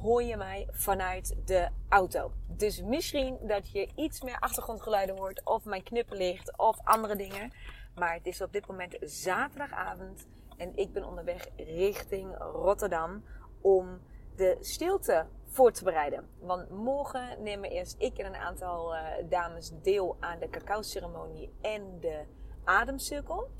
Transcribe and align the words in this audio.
hoor 0.00 0.22
je 0.22 0.36
mij 0.36 0.68
vanuit 0.70 1.36
de 1.44 1.68
auto. 1.88 2.32
Dus 2.46 2.82
misschien 2.82 3.38
dat 3.42 3.70
je 3.70 3.88
iets 3.94 4.22
meer 4.22 4.38
achtergrondgeluiden 4.38 5.16
hoort, 5.16 5.44
of 5.44 5.64
mijn 5.64 5.82
knipperlicht, 5.82 6.58
of 6.58 6.78
andere 6.84 7.16
dingen. 7.16 7.52
Maar 7.94 8.14
het 8.14 8.26
is 8.26 8.40
op 8.40 8.52
dit 8.52 8.66
moment 8.66 8.96
zaterdagavond 9.00 10.26
en 10.56 10.76
ik 10.76 10.92
ben 10.92 11.04
onderweg 11.04 11.48
richting 11.56 12.36
Rotterdam 12.38 13.24
om 13.60 14.00
de 14.36 14.56
stilte 14.60 15.26
voor 15.46 15.72
te 15.72 15.84
bereiden. 15.84 16.28
Want 16.40 16.70
morgen 16.70 17.42
nemen 17.42 17.70
eerst 17.70 17.94
ik 17.98 18.18
en 18.18 18.26
een 18.26 18.36
aantal 18.36 18.94
uh, 18.94 19.00
dames 19.28 19.72
deel 19.82 20.16
aan 20.20 20.38
de 20.38 20.50
cacao-ceremonie 20.50 21.52
en 21.60 22.00
de 22.00 22.24
ademcirkel. 22.64 23.50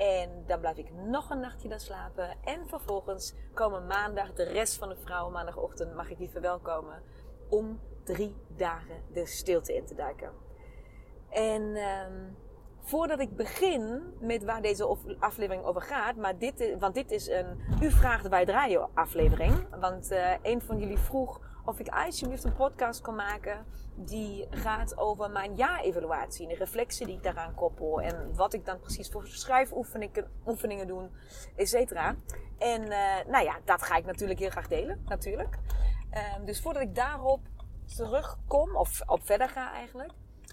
En 0.00 0.44
dan 0.46 0.60
blijf 0.60 0.76
ik 0.76 0.92
nog 0.92 1.30
een 1.30 1.40
nachtje 1.40 1.68
daar 1.68 1.80
slapen. 1.80 2.36
En 2.44 2.68
vervolgens 2.68 3.34
komen 3.54 3.86
maandag 3.86 4.32
de 4.32 4.42
rest 4.42 4.76
van 4.76 4.88
de 4.88 4.96
vrouwen. 4.96 5.32
Maandagochtend 5.32 5.94
mag 5.94 6.10
ik 6.10 6.18
die 6.18 6.30
verwelkomen. 6.30 7.02
Om 7.48 7.80
drie 8.04 8.34
dagen 8.56 9.02
de 9.12 9.26
stilte 9.26 9.74
in 9.74 9.86
te 9.86 9.94
duiken. 9.94 10.32
En 11.28 11.62
um, 11.62 12.36
voordat 12.80 13.20
ik 13.20 13.36
begin 13.36 14.02
met 14.20 14.44
waar 14.44 14.62
deze 14.62 14.96
aflevering 15.18 15.64
over 15.64 15.82
gaat. 15.82 16.16
Maar 16.16 16.38
dit, 16.38 16.76
want 16.78 16.94
dit 16.94 17.10
is 17.10 17.28
een 17.28 17.60
U 17.82 17.90
vraagt 17.90 18.28
wij 18.28 18.44
draaien 18.44 18.88
aflevering. 18.94 19.66
Want 19.80 20.12
uh, 20.12 20.34
een 20.42 20.62
van 20.62 20.78
jullie 20.78 20.98
vroeg 20.98 21.40
of 21.64 21.78
ik 21.78 21.88
alsjeblieft 21.88 22.44
een 22.44 22.54
podcast 22.54 23.00
kan 23.00 23.14
maken 23.14 23.66
die 23.94 24.46
gaat 24.50 24.98
over 24.98 25.30
mijn 25.30 25.56
ja-evaluatie. 25.56 26.48
De 26.48 26.54
reflectie 26.54 27.06
die 27.06 27.16
ik 27.16 27.22
daaraan 27.22 27.54
koppel. 27.54 28.00
En 28.00 28.34
wat 28.34 28.52
ik 28.52 28.64
dan 28.64 28.80
precies 28.80 29.08
voor 29.08 29.26
schrijfoefeningen 29.26 30.30
oefeningen 30.46 30.86
doen, 30.86 31.10
et 31.56 31.68
cetera. 31.68 32.16
En 32.58 32.82
uh, 32.82 33.24
nou 33.26 33.44
ja, 33.44 33.58
dat 33.64 33.82
ga 33.82 33.96
ik 33.96 34.04
natuurlijk 34.04 34.40
heel 34.40 34.50
graag 34.50 34.68
delen, 34.68 35.02
natuurlijk. 35.04 35.58
Uh, 36.12 36.44
dus 36.44 36.62
voordat 36.62 36.82
ik 36.82 36.94
daarop 36.94 37.40
terugkom, 37.96 38.76
of 38.76 39.00
op 39.06 39.20
verder 39.22 39.48
ga 39.48 39.72
eigenlijk, 39.72 40.12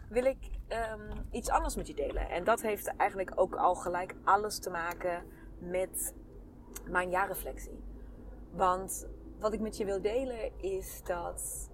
wil 0.09 0.25
ik 0.25 0.49
um, 0.69 1.27
iets 1.31 1.49
anders 1.49 1.75
met 1.75 1.87
je 1.87 1.93
delen. 1.93 2.29
En 2.29 2.43
dat 2.43 2.61
heeft 2.61 2.95
eigenlijk 2.95 3.31
ook 3.35 3.55
al 3.55 3.75
gelijk 3.75 4.15
alles 4.23 4.59
te 4.59 4.69
maken 4.69 5.23
met 5.59 6.13
mijn 6.89 7.09
jaarreflectie. 7.09 7.83
Want 8.51 9.07
wat 9.39 9.53
ik 9.53 9.59
met 9.59 9.77
je 9.77 9.85
wil 9.85 10.01
delen 10.01 10.59
is 10.59 11.03
dat 11.03 11.69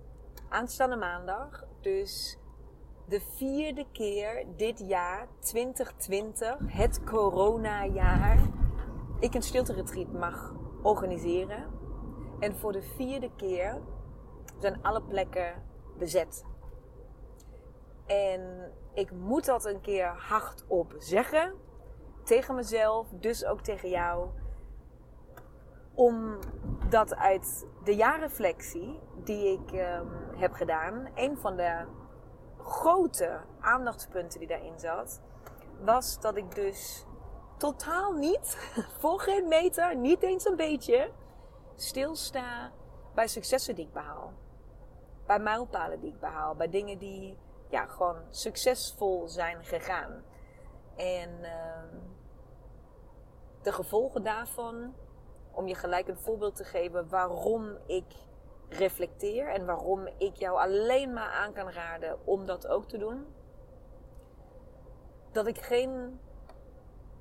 aanstaande 0.49 0.95
maandag, 0.95 1.65
dus 1.81 2.37
de 3.07 3.21
vierde 3.35 3.85
keer 3.91 4.45
dit 4.55 4.79
jaar, 4.87 5.27
2020, 5.39 6.57
het 6.65 7.03
coronajaar, 7.03 8.39
ik 9.19 9.33
een 9.33 9.41
stilte 9.41 10.07
mag 10.11 10.53
organiseren. 10.81 11.71
En 12.39 12.55
voor 12.55 12.71
de 12.71 12.81
vierde 12.81 13.31
keer 13.35 13.81
zijn 14.59 14.83
alle 14.83 15.01
plekken 15.01 15.63
bezet. 15.97 16.45
En 18.05 18.71
ik 18.93 19.11
moet 19.11 19.45
dat 19.45 19.65
een 19.65 19.81
keer 19.81 20.07
hardop 20.07 20.95
zeggen. 20.97 21.53
Tegen 22.23 22.55
mezelf, 22.55 23.07
dus 23.19 23.45
ook 23.45 23.61
tegen 23.61 23.89
jou 23.89 24.29
omdat 25.93 27.15
uit 27.15 27.67
de 27.83 27.95
jaarreflectie 27.95 28.99
die 29.23 29.51
ik 29.51 29.71
um, 29.71 30.09
heb 30.35 30.53
gedaan, 30.53 31.07
een 31.15 31.37
van 31.37 31.55
de 31.55 31.85
grote 32.63 33.39
aandachtspunten 33.59 34.39
die 34.39 34.47
daarin 34.47 34.79
zat, 34.79 35.21
was 35.83 36.19
dat 36.19 36.37
ik 36.37 36.55
dus 36.55 37.05
totaal 37.57 38.11
niet, 38.11 38.73
voor 38.99 39.19
geen 39.19 39.47
meter, 39.47 39.95
niet 39.95 40.21
eens 40.21 40.45
een 40.45 40.55
beetje, 40.55 41.11
stilsta 41.75 42.71
bij 43.13 43.27
successen 43.27 43.75
die 43.75 43.85
ik 43.85 43.93
behaal. 43.93 44.33
Bij 45.25 45.39
mijlpalen 45.39 45.99
die 45.99 46.09
ik 46.09 46.19
behaal. 46.19 46.55
Bij 46.55 46.69
dingen 46.69 46.97
die 46.97 47.37
ja, 47.69 47.85
gewoon 47.85 48.17
succesvol 48.29 49.27
zijn 49.27 49.63
gegaan. 49.63 50.23
En 50.95 51.29
uh, 51.41 51.99
de 53.61 53.71
gevolgen 53.71 54.23
daarvan 54.23 54.93
om 55.53 55.67
je 55.67 55.75
gelijk 55.75 56.07
een 56.07 56.17
voorbeeld 56.17 56.55
te 56.55 56.63
geven 56.63 57.09
waarom 57.09 57.77
ik 57.85 58.05
reflecteer 58.69 59.49
en 59.49 59.65
waarom 59.65 60.07
ik 60.17 60.35
jou 60.35 60.57
alleen 60.59 61.13
maar 61.13 61.31
aan 61.31 61.53
kan 61.53 61.69
raden 61.69 62.17
om 62.23 62.45
dat 62.45 62.67
ook 62.67 62.87
te 62.87 62.97
doen. 62.97 63.25
Dat 65.31 65.47
ik 65.47 65.57
geen 65.57 66.19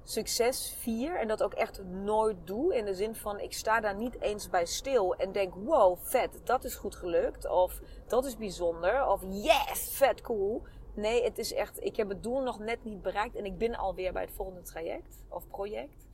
succes 0.03 0.77
vier 0.79 1.19
en 1.19 1.29
dat 1.29 1.43
ook 1.43 1.55
echt 1.55 1.83
nooit 1.85 2.37
doe. 2.45 2.77
In 2.77 2.85
de 2.85 2.95
zin 2.95 3.15
van 3.15 3.41
ik 3.41 3.53
sta 3.53 3.81
daar 3.81 3.97
niet 3.97 4.21
eens 4.21 4.49
bij 4.51 4.67
stil 4.67 5.15
en 5.15 5.33
denk: 5.33 5.55
wow, 5.55 5.99
vet, 6.01 6.41
dat 6.45 6.65
is 6.65 6.75
goed 6.75 6.95
gelukt. 6.95 7.49
Of 7.49 7.81
dat 8.07 8.25
is 8.25 8.37
bijzonder. 8.37 9.07
Of 9.07 9.23
yes, 9.29 9.97
vet, 9.97 10.21
cool. 10.21 10.63
Nee, 10.95 11.25
het 11.25 11.39
is 11.39 11.53
echt, 11.53 11.85
ik 11.85 11.97
heb 11.97 12.09
het 12.09 12.23
doel 12.23 12.43
nog 12.43 12.59
net 12.59 12.85
niet 12.85 13.03
bereikt 13.03 13.37
en 13.37 13.45
ik 13.45 13.59
ben 13.59 13.75
alweer 13.75 14.13
bij 14.13 14.23
het 14.23 14.33
volgende 14.33 14.63
traject 14.63 15.23
of 15.29 15.49
project 15.49 16.07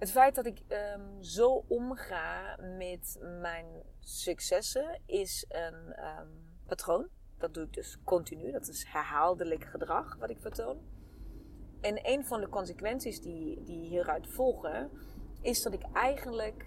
het 0.00 0.10
feit 0.10 0.34
dat 0.34 0.46
ik 0.46 0.62
um, 0.68 1.22
zo 1.22 1.64
omga 1.68 2.56
met 2.78 3.18
mijn 3.40 3.66
successen 3.98 5.00
is 5.06 5.44
een 5.48 6.04
um, 6.04 6.58
patroon. 6.66 7.08
Dat 7.38 7.54
doe 7.54 7.64
ik 7.64 7.72
dus 7.72 7.98
continu. 8.04 8.50
Dat 8.52 8.68
is 8.68 8.84
herhaaldelijk 8.88 9.64
gedrag 9.64 10.16
wat 10.16 10.30
ik 10.30 10.40
vertoon. 10.40 10.78
En 11.80 11.98
een 12.02 12.24
van 12.24 12.40
de 12.40 12.48
consequenties 12.48 13.20
die, 13.20 13.62
die 13.62 13.88
hieruit 13.88 14.26
volgen, 14.26 14.90
is 15.40 15.62
dat 15.62 15.72
ik 15.72 15.82
eigenlijk 15.92 16.66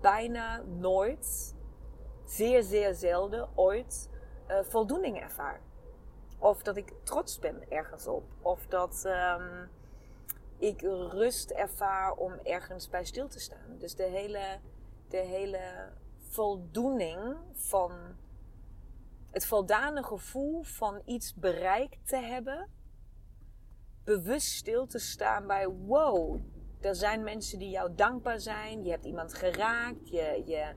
bijna 0.00 0.62
nooit, 0.62 1.54
zeer, 2.24 2.62
zeer 2.62 2.94
zelden 2.94 3.48
ooit 3.54 4.10
uh, 4.48 4.58
voldoening 4.62 5.20
ervaar. 5.20 5.60
Of 6.38 6.62
dat 6.62 6.76
ik 6.76 6.92
trots 7.02 7.38
ben 7.38 7.70
ergens 7.70 8.06
op. 8.06 8.24
Of 8.42 8.66
dat. 8.66 9.04
Um, 9.06 9.68
ik 10.58 10.80
rust 11.10 11.50
ervaar 11.50 12.12
om 12.12 12.32
ergens 12.32 12.88
bij 12.88 13.04
stil 13.04 13.28
te 13.28 13.40
staan. 13.40 13.78
Dus 13.78 13.94
de 13.94 14.02
hele, 14.02 14.58
de 15.08 15.16
hele 15.16 15.92
voldoening 16.18 17.36
van 17.52 17.92
het 19.30 19.46
voldane 19.46 20.02
gevoel 20.02 20.62
van 20.62 21.02
iets 21.04 21.34
bereikt 21.34 22.08
te 22.08 22.16
hebben. 22.16 22.68
Bewust 24.04 24.52
stil 24.52 24.86
te 24.86 24.98
staan 24.98 25.46
bij 25.46 25.68
wow, 25.68 26.40
er 26.80 26.94
zijn 26.94 27.22
mensen 27.22 27.58
die 27.58 27.70
jou 27.70 27.94
dankbaar 27.94 28.40
zijn. 28.40 28.84
Je 28.84 28.90
hebt 28.90 29.04
iemand 29.04 29.34
geraakt. 29.34 30.08
Je, 30.08 30.42
je, 30.44 30.74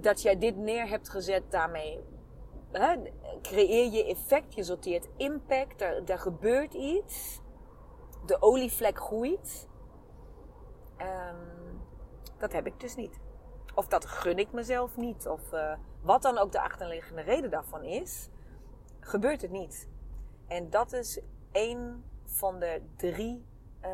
dat 0.00 0.22
jij 0.22 0.38
dit 0.38 0.56
neer 0.56 0.88
hebt 0.88 1.08
gezet, 1.08 1.50
daarmee 1.50 2.00
hè, 2.72 2.96
creëer 3.42 3.92
je 3.92 4.04
effect. 4.04 4.54
Je 4.54 4.62
sorteert 4.62 5.08
impact. 5.16 5.80
Er, 5.80 6.10
er 6.10 6.18
gebeurt 6.18 6.74
iets 6.74 7.40
de 8.26 8.42
olievlek 8.42 8.98
groeit. 8.98 9.68
Um, 10.98 11.80
dat 12.38 12.52
heb 12.52 12.66
ik 12.66 12.80
dus 12.80 12.96
niet. 12.96 13.20
Of 13.74 13.86
dat 13.86 14.06
gun 14.06 14.38
ik 14.38 14.52
mezelf 14.52 14.96
niet. 14.96 15.28
Of 15.28 15.52
uh, 15.52 15.76
wat 16.02 16.22
dan 16.22 16.38
ook 16.38 16.52
de 16.52 16.60
achterliggende 16.60 17.22
reden 17.22 17.50
daarvan 17.50 17.84
is, 17.84 18.28
gebeurt 19.00 19.42
het 19.42 19.50
niet. 19.50 19.88
En 20.46 20.70
dat 20.70 20.92
is 20.92 21.20
een 21.52 22.04
van 22.24 22.58
de 22.58 22.82
drie 22.96 23.46
uh, 23.84 23.90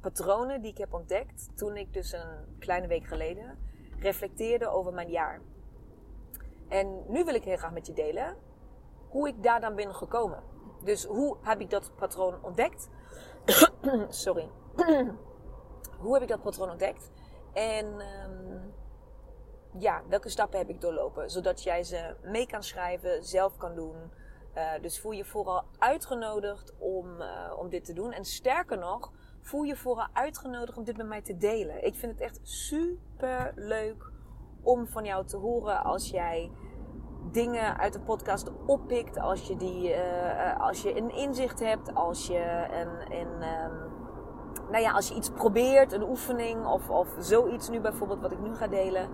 patronen 0.00 0.60
die 0.60 0.70
ik 0.70 0.78
heb 0.78 0.94
ontdekt 0.94 1.48
toen 1.56 1.76
ik 1.76 1.92
dus 1.92 2.12
een 2.12 2.56
kleine 2.58 2.86
week 2.86 3.06
geleden 3.06 3.58
reflecteerde 3.98 4.68
over 4.68 4.92
mijn 4.92 5.10
jaar. 5.10 5.40
En 6.68 7.04
nu 7.08 7.24
wil 7.24 7.34
ik 7.34 7.44
heel 7.44 7.56
graag 7.56 7.72
met 7.72 7.86
je 7.86 7.92
delen 7.92 8.36
hoe 9.08 9.28
ik 9.28 9.42
daar 9.42 9.60
dan 9.60 9.74
ben 9.74 9.94
gekomen. 9.94 10.42
Dus 10.86 11.04
hoe 11.04 11.36
heb 11.40 11.60
ik 11.60 11.70
dat 11.70 11.90
patroon 11.96 12.34
ontdekt? 12.42 12.88
Sorry. 14.08 14.48
hoe 16.02 16.12
heb 16.12 16.22
ik 16.22 16.28
dat 16.28 16.42
patroon 16.42 16.70
ontdekt? 16.70 17.10
En 17.52 17.86
um, 17.86 18.74
ja, 19.78 20.02
welke 20.08 20.28
stappen 20.28 20.58
heb 20.58 20.68
ik 20.68 20.80
doorlopen? 20.80 21.30
Zodat 21.30 21.62
jij 21.62 21.84
ze 21.84 22.16
mee 22.22 22.46
kan 22.46 22.62
schrijven, 22.62 23.24
zelf 23.24 23.56
kan 23.56 23.74
doen. 23.74 23.96
Uh, 24.56 24.70
dus 24.80 25.00
voel 25.00 25.12
je 25.12 25.24
vooral 25.24 25.64
uitgenodigd 25.78 26.74
om, 26.78 27.20
uh, 27.20 27.52
om 27.58 27.68
dit 27.68 27.84
te 27.84 27.92
doen. 27.92 28.12
En 28.12 28.24
sterker 28.24 28.78
nog, 28.78 29.12
voel 29.40 29.62
je 29.62 29.76
vooral 29.76 30.06
uitgenodigd 30.12 30.78
om 30.78 30.84
dit 30.84 30.96
met 30.96 31.06
mij 31.06 31.22
te 31.22 31.36
delen. 31.36 31.84
Ik 31.84 31.94
vind 31.94 32.12
het 32.12 32.20
echt 32.20 32.40
super 32.42 33.52
leuk 33.54 34.10
om 34.62 34.86
van 34.86 35.04
jou 35.04 35.26
te 35.26 35.36
horen 35.36 35.84
als 35.84 36.10
jij 36.10 36.50
dingen 37.30 37.78
uit 37.78 37.92
de 37.92 38.00
podcast 38.00 38.50
oppikt. 38.66 39.18
Als 39.18 39.42
je, 39.42 39.56
die, 39.56 39.90
uh, 39.90 40.60
als 40.60 40.82
je 40.82 40.96
een 40.96 41.14
inzicht 41.14 41.60
hebt. 41.60 41.94
Als 41.94 42.26
je 42.26 42.66
een, 43.10 43.28
um, 43.28 43.86
nou 44.70 44.82
ja, 44.82 44.92
als 44.92 45.08
je 45.08 45.14
iets 45.14 45.30
probeert, 45.30 45.92
een 45.92 46.08
oefening 46.08 46.66
of, 46.66 46.90
of 46.90 47.08
zoiets 47.18 47.68
nu 47.68 47.80
bijvoorbeeld 47.80 48.20
wat 48.20 48.32
ik 48.32 48.40
nu 48.40 48.54
ga 48.54 48.66
delen. 48.66 49.08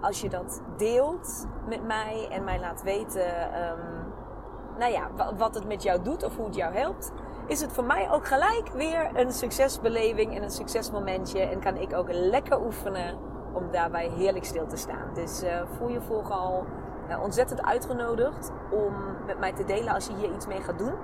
Als 0.00 0.20
je 0.20 0.28
dat 0.28 0.62
deelt 0.76 1.46
met 1.68 1.86
mij 1.86 2.28
en 2.30 2.44
mij 2.44 2.60
laat 2.60 2.82
weten, 2.82 3.42
um, 3.42 4.12
nou 4.78 4.92
ja, 4.92 5.10
wat 5.36 5.54
het 5.54 5.66
met 5.66 5.82
jou 5.82 6.02
doet 6.02 6.24
of 6.24 6.36
hoe 6.36 6.46
het 6.46 6.54
jou 6.54 6.74
helpt, 6.74 7.12
is 7.46 7.60
het 7.60 7.72
voor 7.72 7.84
mij 7.84 8.10
ook 8.10 8.26
gelijk 8.26 8.68
weer 8.74 9.10
een 9.14 9.32
succesbeleving 9.32 10.36
en 10.36 10.42
een 10.42 10.50
succesmomentje. 10.50 11.40
En 11.40 11.60
kan 11.60 11.76
ik 11.76 11.92
ook 11.94 12.12
lekker 12.12 12.60
oefenen 12.60 13.18
om 13.52 13.70
daarbij 13.70 14.08
heerlijk 14.08 14.44
stil 14.44 14.66
te 14.66 14.76
staan. 14.76 15.14
Dus 15.14 15.42
uh, 15.42 15.62
voel 15.78 15.88
je 15.88 16.00
vooral 16.00 16.64
uh, 17.10 17.22
ontzettend 17.22 17.62
uitgenodigd 17.62 18.52
om 18.70 18.94
met 19.26 19.38
mij 19.38 19.52
te 19.52 19.64
delen 19.64 19.94
als 19.94 20.06
je 20.06 20.14
hier 20.14 20.32
iets 20.34 20.46
mee 20.46 20.60
gaat 20.60 20.78
doen. 20.78 20.94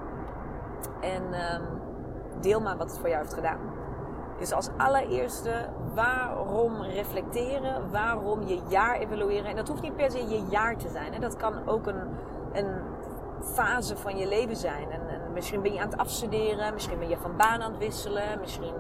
En 1.01 1.23
um, 1.23 1.63
deel 2.41 2.61
maar 2.61 2.77
wat 2.77 2.91
het 2.91 2.99
voor 2.99 3.09
jou 3.09 3.21
heeft 3.21 3.35
gedaan. 3.35 3.59
Dus 4.39 4.53
als 4.53 4.69
allereerste, 4.77 5.69
waarom 5.95 6.83
reflecteren? 6.83 7.91
Waarom 7.91 8.43
je 8.43 8.61
jaar 8.69 8.99
evalueren? 8.99 9.51
En 9.51 9.57
dat 9.57 9.69
hoeft 9.69 9.83
niet 9.83 9.97
per 9.97 10.11
se 10.11 10.29
je 10.29 10.47
jaar 10.49 10.77
te 10.77 10.89
zijn. 10.89 11.13
Hè? 11.13 11.19
Dat 11.19 11.37
kan 11.37 11.69
ook 11.69 11.87
een, 11.87 12.03
een 12.53 12.75
fase 13.43 13.97
van 13.97 14.17
je 14.17 14.29
leven 14.29 14.57
zijn. 14.57 14.91
En, 14.91 15.09
en, 15.09 15.33
misschien 15.33 15.63
ben 15.63 15.73
je 15.73 15.81
aan 15.81 15.89
het 15.89 15.99
afstuderen, 15.99 16.75
misschien 16.75 16.99
ben 16.99 17.09
je 17.09 17.17
van 17.17 17.37
baan 17.37 17.63
aan 17.63 17.71
het 17.71 17.79
wisselen, 17.79 18.41
misschien 18.41 18.75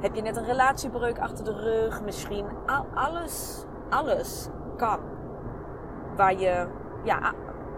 heb 0.00 0.14
je 0.14 0.22
net 0.22 0.36
een 0.36 0.44
relatiebreuk 0.44 1.18
achter 1.18 1.44
de 1.44 1.52
rug, 1.52 2.02
misschien 2.02 2.46
al, 2.66 2.86
alles, 2.94 3.64
alles 3.88 4.48
kan. 4.76 4.98
Waar 6.18 6.38
je, 6.38 6.66
ja, 7.04 7.32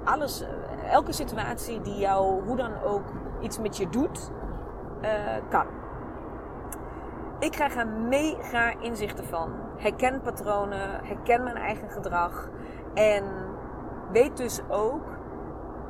alles, 0.05 0.45
elke 0.91 1.13
situatie 1.13 1.81
die 1.81 1.99
jou 1.99 2.45
hoe 2.47 2.57
dan 2.57 2.83
ook 2.83 3.05
iets 3.41 3.59
met 3.59 3.77
je 3.77 3.89
doet, 3.89 4.31
uh, 5.03 5.09
kan. 5.49 5.67
Ik 7.39 7.51
krijg 7.51 7.77
er 7.77 7.89
mega 7.89 8.73
inzichten 8.81 9.25
van. 9.25 9.51
Herken 9.77 10.21
patronen, 10.21 11.05
herken 11.05 11.43
mijn 11.43 11.57
eigen 11.57 11.91
gedrag. 11.91 12.49
En 12.95 13.25
weet 14.13 14.37
dus 14.37 14.61
ook, 14.69 15.03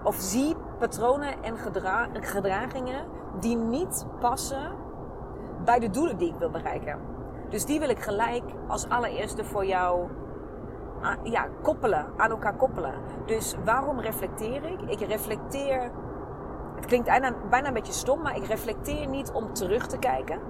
of 0.03 0.15
zie 0.15 0.57
patronen 0.79 1.43
en 1.43 1.59
gedra 1.59 2.09
gedragingen 2.13 3.07
die 3.41 3.57
niet 3.57 4.07
passen 4.19 4.73
bij 5.65 5.79
de 5.79 5.91
doelen 5.91 6.17
die 6.17 6.29
ik 6.29 6.39
wil 6.39 6.51
bereiken. 6.51 6.99
Dus 7.49 7.65
die 7.65 7.79
wil 7.81 7.89
ik 7.89 7.99
gelijk 7.99 8.45
als 8.69 8.89
allereerste 8.89 9.45
voor 9.45 9.67
jou 9.67 10.09
ah, 11.03 11.17
ja, 11.23 11.47
koppelen, 11.63 12.07
aan 12.17 12.31
elkaar 12.31 12.55
koppelen. 12.55 12.95
Dus 13.27 13.57
waarom 13.65 14.01
reflecteer 14.01 14.65
ik? 14.65 14.81
Ik 14.87 15.01
reflecteer, 15.09 15.91
het 16.75 16.87
klinkt 16.87 17.07
bijna, 17.07 17.35
bijna 17.51 17.69
een 17.69 17.75
beetje 17.75 17.93
stom, 17.93 18.23
maar 18.23 18.37
ik 18.37 18.45
reflecteer 18.45 19.07
niet 19.07 19.33
om 19.33 19.53
terug 19.53 19.87
te 19.87 19.99
kijken 19.99 20.41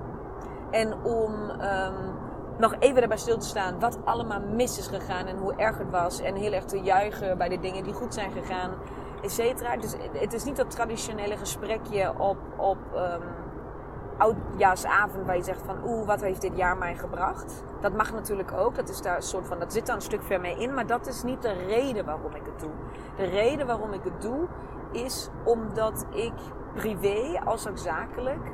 en 0.71 0.95
om 1.05 1.33
um, 1.51 2.15
nog 2.59 2.75
even 2.79 3.03
erbij 3.03 3.17
stil 3.17 3.39
te 3.39 3.47
staan 3.47 3.81
wat 3.81 3.99
allemaal 4.05 4.41
mis 4.41 4.79
is 4.79 4.87
gegaan 4.87 5.27
en 5.27 5.37
hoe 5.37 5.55
erg 5.55 5.79
het 5.79 5.91
was. 5.91 6.21
En 6.21 6.35
heel 6.35 6.53
erg 6.53 6.65
te 6.65 6.81
juichen 6.81 7.39
bij 7.39 7.49
de 7.49 7.59
dingen 7.59 7.85
die 7.85 7.93
goed 7.93 8.15
zijn 8.15 8.33
gegaan, 8.33 8.71
et 9.23 9.33
cetera. 9.33 9.77
Dus 9.77 9.95
het 10.13 10.33
is 10.33 10.45
niet 10.45 10.57
dat 10.57 10.71
traditionele 10.71 11.37
gesprekje 11.37 12.13
op, 12.19 12.39
op 12.57 12.79
um, 12.95 13.23
oudjaarsavond 14.21 15.27
waar 15.27 15.37
je 15.37 15.43
zegt 15.43 15.63
van 15.63 15.77
oeh, 15.85 16.07
wat 16.07 16.21
heeft 16.21 16.41
dit 16.41 16.57
jaar 16.57 16.77
mij 16.77 16.95
gebracht. 16.97 17.63
Dat 17.81 17.97
mag 17.97 18.13
natuurlijk 18.13 18.53
ook, 18.53 18.75
dat, 18.75 18.89
is 18.89 19.03
daar 19.03 19.17
een 19.17 19.23
soort 19.23 19.47
van, 19.47 19.59
dat 19.59 19.73
zit 19.73 19.87
daar 19.87 19.97
een 19.97 20.03
stuk 20.03 20.23
ver 20.23 20.41
mee 20.41 20.59
in. 20.59 20.75
Maar 20.75 20.87
dat 20.87 21.07
is 21.07 21.23
niet 21.23 21.43
de 21.43 21.53
reden 21.53 22.05
waarom 22.05 22.35
ik 22.35 22.43
het 22.45 22.61
doe. 22.61 22.71
De 23.17 23.25
reden 23.25 23.67
waarom 23.67 23.93
ik 23.93 24.05
het 24.05 24.23
doe 24.23 24.47
is 24.93 25.29
omdat 25.45 26.07
ik 26.11 26.33
privé 26.75 27.41
als 27.45 27.69
ook 27.69 27.79
zakelijk 27.79 28.53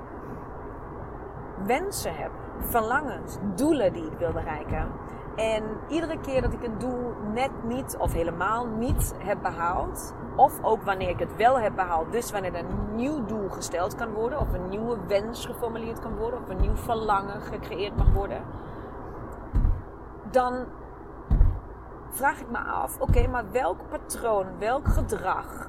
wensen 1.64 2.14
heb, 2.14 2.30
verlangens, 2.58 3.38
doelen 3.54 3.92
die 3.92 4.04
ik 4.04 4.18
wil 4.18 4.32
bereiken. 4.32 4.88
En 5.36 5.62
iedere 5.88 6.20
keer 6.20 6.42
dat 6.42 6.52
ik 6.52 6.62
een 6.62 6.78
doel 6.78 7.14
net 7.34 7.50
niet 7.64 7.96
of 7.98 8.12
helemaal 8.12 8.66
niet 8.66 9.14
heb 9.18 9.38
behaald, 9.42 10.14
of 10.37 10.62
ook 10.62 10.83
wanneer 10.83 11.09
ik 11.09 11.19
het 11.19 11.37
wel 11.37 11.59
heb 11.59 11.75
behaald, 11.75 12.12
dus 12.12 12.33
wanneer 12.33 12.55
er 12.55 12.65
een 12.65 12.94
nieuw 12.94 13.25
doel 13.25 13.49
gesteld 13.49 13.94
kan 13.94 14.12
worden, 14.12 14.41
of 14.41 14.53
een 14.53 14.69
nieuwe 14.69 14.97
wens 15.06 15.47
geformuleerd 15.47 16.00
kan 16.00 16.17
worden, 16.17 16.41
of 16.41 16.49
een 16.49 16.61
nieuw 16.61 16.77
verlangen 16.77 17.41
gecreëerd 17.41 17.97
mag 17.97 18.12
worden, 18.12 18.43
dan 20.31 20.65
vraag 22.11 22.41
ik 22.41 22.50
me 22.50 22.59
af: 22.59 23.00
oké, 23.00 23.27
maar 23.27 23.44
welk 23.53 23.88
patroon, 23.88 24.47
welk 24.59 24.88
gedrag 24.88 25.69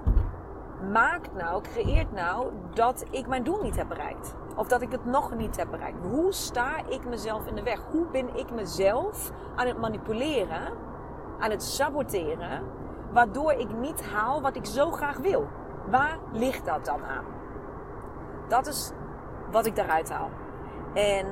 maakt 0.91 1.33
nou, 1.33 1.61
creëert 1.61 2.11
nou 2.11 2.51
dat 2.73 3.05
ik 3.09 3.27
mijn 3.27 3.43
doel 3.43 3.61
niet 3.61 3.75
heb 3.75 3.87
bereikt? 3.87 4.35
Of 4.55 4.67
dat 4.67 4.81
ik 4.81 4.91
het 4.91 5.05
nog 5.05 5.35
niet 5.35 5.57
heb 5.57 5.71
bereikt. 5.71 5.97
Hoe 6.11 6.33
sta 6.33 6.77
ik 6.89 7.05
mezelf 7.05 7.47
in 7.47 7.55
de 7.55 7.63
weg? 7.63 7.79
Hoe 7.91 8.05
ben 8.11 8.35
ik 8.35 8.51
mezelf 8.51 9.31
aan 9.55 9.67
het 9.67 9.77
manipuleren, 9.77 10.73
aan 11.39 11.51
het 11.51 11.63
saboteren, 11.63 12.63
waardoor 13.17 13.51
ik 13.51 13.73
niet 13.73 14.09
haal 14.11 14.41
wat 14.41 14.55
ik 14.55 14.65
zo 14.65 14.91
graag 14.91 15.17
wil? 15.17 15.47
Waar 15.89 16.17
ligt 16.31 16.65
dat 16.65 16.85
dan 16.85 17.05
aan? 17.05 17.25
Dat 18.47 18.67
is 18.67 18.91
wat 19.51 19.65
ik 19.65 19.75
daaruit 19.75 20.11
haal. 20.11 20.29
En 20.93 21.25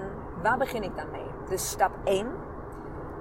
waar 0.43 0.57
begin 0.57 0.83
ik 0.83 0.97
dan 0.97 1.11
mee? 1.11 1.27
Dus 1.49 1.69
stap 1.69 1.91
1 2.03 2.27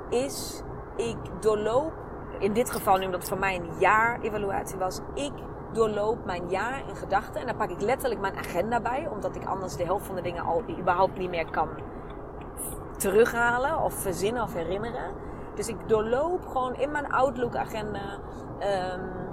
is, 0.08 0.62
ik 0.96 1.16
doorloop, 1.40 1.92
in 2.38 2.52
dit 2.52 2.70
geval 2.70 2.96
nu 2.98 3.04
omdat 3.04 3.20
het 3.20 3.28
voor 3.28 3.38
mij 3.38 3.56
een 3.56 3.78
jaar 3.78 4.20
evaluatie 4.20 4.78
was, 4.78 5.00
ik 5.14 5.32
doorloop 5.72 6.24
mijn 6.24 6.48
jaar 6.48 6.88
in 6.88 6.96
gedachten. 6.96 7.40
En 7.40 7.46
dan 7.46 7.56
pak 7.56 7.70
ik 7.70 7.80
letterlijk 7.80 8.20
mijn 8.20 8.36
agenda 8.36 8.80
bij, 8.80 9.08
omdat 9.10 9.36
ik 9.36 9.44
anders 9.44 9.76
de 9.76 9.84
helft 9.84 10.06
van 10.06 10.14
de 10.14 10.22
dingen 10.22 10.44
al 10.44 10.62
überhaupt 10.78 11.18
niet 11.18 11.30
meer 11.30 11.50
kan 11.50 11.68
terughalen 12.96 13.78
of 13.78 13.94
verzinnen 13.94 14.42
of 14.42 14.54
herinneren. 14.54 15.23
Dus 15.54 15.68
ik 15.68 15.88
doorloop 15.88 16.46
gewoon 16.46 16.74
in 16.74 16.90
mijn 16.90 17.12
Outlook-agenda 17.12 18.18
um, 18.92 19.24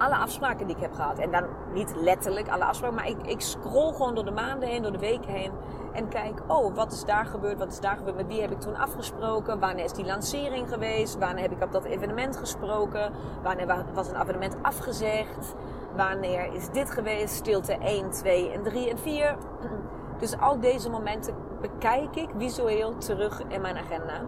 alle 0.00 0.16
afspraken 0.16 0.66
die 0.66 0.76
ik 0.76 0.82
heb 0.82 0.94
gehad. 0.94 1.18
En 1.18 1.30
dan 1.30 1.44
niet 1.72 1.94
letterlijk 1.96 2.48
alle 2.48 2.64
afspraken, 2.64 2.96
maar 2.96 3.08
ik, 3.08 3.22
ik 3.22 3.40
scroll 3.40 3.92
gewoon 3.92 4.14
door 4.14 4.24
de 4.24 4.30
maanden 4.30 4.68
heen, 4.68 4.82
door 4.82 4.92
de 4.92 4.98
weken 4.98 5.32
heen. 5.32 5.52
En 5.92 6.08
kijk, 6.08 6.40
oh, 6.46 6.74
wat 6.74 6.92
is 6.92 7.04
daar 7.04 7.26
gebeurd? 7.26 7.58
Wat 7.58 7.72
is 7.72 7.80
daar 7.80 7.96
gebeurd? 7.96 8.16
Met 8.16 8.26
wie 8.26 8.40
heb 8.40 8.50
ik 8.50 8.60
toen 8.60 8.76
afgesproken? 8.76 9.58
Wanneer 9.58 9.84
is 9.84 9.92
die 9.92 10.04
lancering 10.04 10.68
geweest? 10.68 11.18
Wanneer 11.18 11.42
heb 11.42 11.52
ik 11.52 11.62
op 11.62 11.72
dat 11.72 11.84
evenement 11.84 12.36
gesproken? 12.36 13.12
Wanneer 13.42 13.84
was 13.94 14.08
een 14.08 14.20
evenement 14.20 14.56
afgezegd? 14.62 15.54
Wanneer 15.96 16.52
is 16.52 16.70
dit 16.70 16.90
geweest? 16.90 17.34
Stilte 17.34 17.72
1, 17.78 18.10
2 18.10 18.50
en 18.50 18.62
3 18.62 18.90
en 18.90 18.98
4. 18.98 19.36
Dus 20.18 20.38
al 20.38 20.60
deze 20.60 20.90
momenten 20.90 21.34
bekijk 21.60 22.16
ik 22.16 22.28
visueel 22.36 22.98
terug 22.98 23.42
in 23.48 23.60
mijn 23.60 23.76
agenda. 23.76 24.20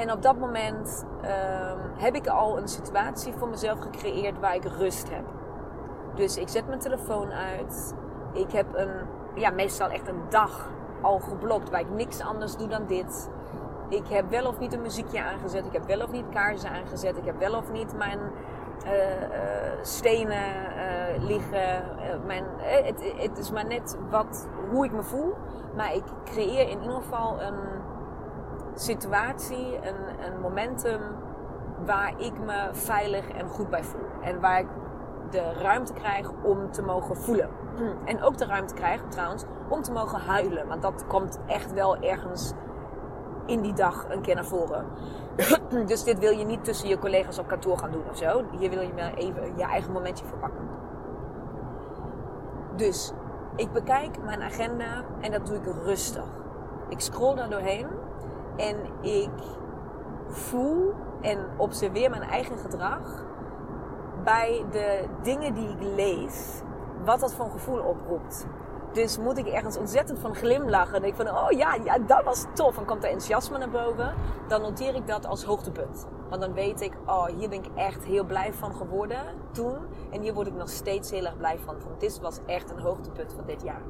En 0.00 0.12
op 0.12 0.22
dat 0.22 0.38
moment 0.38 1.04
um, 1.22 1.80
heb 1.98 2.14
ik 2.14 2.26
al 2.26 2.58
een 2.58 2.68
situatie 2.68 3.32
voor 3.32 3.48
mezelf 3.48 3.80
gecreëerd 3.80 4.38
waar 4.38 4.54
ik 4.54 4.64
rust 4.64 5.10
heb. 5.10 5.24
Dus 6.14 6.36
ik 6.36 6.48
zet 6.48 6.66
mijn 6.66 6.78
telefoon 6.78 7.32
uit. 7.32 7.94
Ik 8.32 8.52
heb 8.52 8.66
een, 8.74 8.90
ja, 9.34 9.50
meestal 9.50 9.88
echt 9.88 10.08
een 10.08 10.22
dag 10.28 10.70
al 11.00 11.18
geblokt 11.18 11.70
waar 11.70 11.80
ik 11.80 11.90
niks 11.90 12.20
anders 12.20 12.56
doe 12.56 12.68
dan 12.68 12.86
dit. 12.86 13.30
Ik 13.88 14.06
heb 14.08 14.30
wel 14.30 14.46
of 14.46 14.58
niet 14.58 14.72
een 14.72 14.82
muziekje 14.82 15.22
aangezet. 15.22 15.66
Ik 15.66 15.72
heb 15.72 15.86
wel 15.86 16.00
of 16.00 16.10
niet 16.10 16.28
kaarsen 16.28 16.70
aangezet. 16.70 17.16
Ik 17.16 17.24
heb 17.24 17.38
wel 17.38 17.54
of 17.54 17.72
niet 17.72 17.96
mijn 17.96 18.18
uh, 18.84 18.92
stenen 19.82 20.48
uh, 20.76 21.22
liggen. 21.22 21.84
mijn, 22.26 22.44
het, 22.58 23.14
het 23.16 23.38
is 23.38 23.50
maar 23.50 23.66
net 23.66 23.98
wat, 24.10 24.48
hoe 24.70 24.84
ik 24.84 24.92
me 24.92 25.02
voel. 25.02 25.34
Maar 25.76 25.94
ik 25.94 26.04
creëer 26.24 26.68
in 26.68 26.82
ieder 26.82 26.96
geval 26.96 27.40
een 27.40 27.79
situatie, 28.80 29.76
een, 29.76 30.24
een 30.26 30.40
momentum 30.40 31.00
waar 31.84 32.14
ik 32.16 32.32
me 32.38 32.68
veilig 32.72 33.28
en 33.28 33.48
goed 33.48 33.70
bij 33.70 33.84
voel. 33.84 34.06
En 34.22 34.40
waar 34.40 34.60
ik 34.60 34.68
de 35.30 35.52
ruimte 35.52 35.92
krijg 35.92 36.30
om 36.42 36.70
te 36.70 36.82
mogen 36.82 37.16
voelen. 37.16 37.48
En 38.04 38.22
ook 38.22 38.38
de 38.38 38.46
ruimte 38.46 38.74
krijg 38.74 39.02
trouwens 39.08 39.44
om 39.68 39.82
te 39.82 39.92
mogen 39.92 40.20
huilen. 40.20 40.68
Want 40.68 40.82
dat 40.82 41.04
komt 41.06 41.38
echt 41.46 41.72
wel 41.72 41.96
ergens 41.96 42.52
in 43.46 43.60
die 43.60 43.72
dag 43.72 44.06
een 44.08 44.20
keer 44.20 44.34
naar 44.34 44.44
voren. 44.44 44.86
dus 45.86 46.04
dit 46.04 46.18
wil 46.18 46.30
je 46.30 46.44
niet 46.44 46.64
tussen 46.64 46.88
je 46.88 46.98
collega's 46.98 47.38
op 47.38 47.48
kantoor 47.48 47.78
gaan 47.78 47.90
doen 47.90 48.04
of 48.10 48.16
zo. 48.16 48.44
Hier 48.58 48.70
wil 48.70 48.80
je 48.80 48.92
maar 48.94 49.14
even 49.14 49.56
je 49.56 49.62
eigen 49.62 49.92
momentje 49.92 50.24
voor 50.24 50.38
pakken. 50.38 50.68
Dus 52.76 53.12
ik 53.56 53.72
bekijk 53.72 54.22
mijn 54.24 54.42
agenda 54.42 55.04
en 55.20 55.32
dat 55.32 55.46
doe 55.46 55.56
ik 55.56 55.64
rustig. 55.82 56.24
Ik 56.88 57.00
scroll 57.00 57.34
daar 57.34 57.50
doorheen 57.50 57.86
en 58.56 58.76
ik 59.00 59.30
voel 60.28 60.94
en 61.20 61.46
observeer 61.56 62.10
mijn 62.10 62.22
eigen 62.22 62.58
gedrag 62.58 63.24
bij 64.24 64.64
de 64.70 65.04
dingen 65.22 65.54
die 65.54 65.68
ik 65.68 65.82
lees. 65.96 66.62
Wat 67.04 67.20
dat 67.20 67.34
voor 67.34 67.44
een 67.44 67.50
gevoel 67.50 67.78
oproept. 67.78 68.46
Dus 68.92 69.18
moet 69.18 69.38
ik 69.38 69.46
ergens 69.46 69.76
ontzettend 69.76 70.18
van 70.18 70.34
glimlachen. 70.34 70.94
En 70.94 71.02
denk 71.02 71.14
van, 71.14 71.28
oh 71.28 71.50
ja, 71.50 71.74
ja, 71.84 71.98
dat 71.98 72.24
was 72.24 72.44
tof. 72.54 72.78
En 72.78 72.84
komt 72.84 73.02
er 73.02 73.10
enthousiasme 73.10 73.58
naar 73.58 73.70
boven. 73.70 74.14
Dan 74.48 74.60
noteer 74.60 74.94
ik 74.94 75.06
dat 75.06 75.26
als 75.26 75.44
hoogtepunt. 75.44 76.06
Want 76.28 76.40
dan 76.40 76.52
weet 76.52 76.80
ik, 76.80 76.92
oh, 77.06 77.24
hier 77.24 77.48
ben 77.48 77.64
ik 77.64 77.70
echt 77.74 78.04
heel 78.04 78.24
blij 78.24 78.52
van 78.52 78.74
geworden 78.74 79.20
toen. 79.52 79.76
En 80.10 80.20
hier 80.20 80.34
word 80.34 80.46
ik 80.46 80.54
nog 80.54 80.68
steeds 80.68 81.10
heel 81.10 81.24
erg 81.24 81.36
blij 81.36 81.58
van. 81.58 81.74
Want 81.88 82.00
dit 82.00 82.20
was 82.20 82.38
echt 82.46 82.70
een 82.70 82.80
hoogtepunt 82.80 83.32
van 83.32 83.44
dit 83.46 83.62
jaar. 83.62 83.82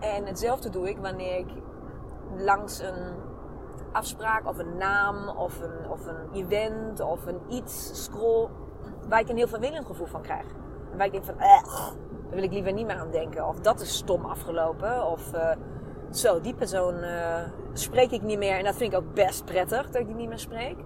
En 0.00 0.26
hetzelfde 0.26 0.70
doe 0.70 0.88
ik 0.88 0.98
wanneer 0.98 1.38
ik 1.38 1.48
langs 2.36 2.80
een 2.80 3.14
afspraak 3.92 4.46
of 4.46 4.58
een 4.58 4.76
naam 4.76 5.28
of 5.28 5.60
een, 5.60 5.90
of 5.90 6.06
een 6.06 6.32
event 6.32 7.00
of 7.00 7.26
een 7.26 7.40
iets 7.48 8.04
scroll 8.04 8.48
waar 9.08 9.20
ik 9.20 9.28
een 9.28 9.36
heel 9.36 9.48
vervelend 9.48 9.86
gevoel 9.86 10.06
van 10.06 10.22
krijg. 10.22 10.46
En 10.90 10.96
waar 10.96 11.06
ik 11.06 11.12
denk 11.12 11.24
van, 11.24 11.38
eh, 11.38 11.64
daar 11.64 12.36
wil 12.36 12.42
ik 12.42 12.52
liever 12.52 12.72
niet 12.72 12.86
meer 12.86 12.98
aan 12.98 13.10
denken. 13.10 13.46
Of 13.46 13.60
dat 13.60 13.80
is 13.80 13.96
stom 13.96 14.24
afgelopen. 14.24 15.06
Of 15.06 15.32
uh, 15.34 15.50
zo, 16.10 16.40
die 16.40 16.54
persoon 16.54 16.94
uh, 16.94 17.40
spreek 17.72 18.10
ik 18.10 18.22
niet 18.22 18.38
meer. 18.38 18.58
En 18.58 18.64
dat 18.64 18.76
vind 18.76 18.92
ik 18.92 18.98
ook 18.98 19.14
best 19.14 19.44
prettig 19.44 19.90
dat 19.90 20.00
ik 20.00 20.06
die 20.06 20.16
niet 20.16 20.28
meer 20.28 20.38
spreek. 20.38 20.76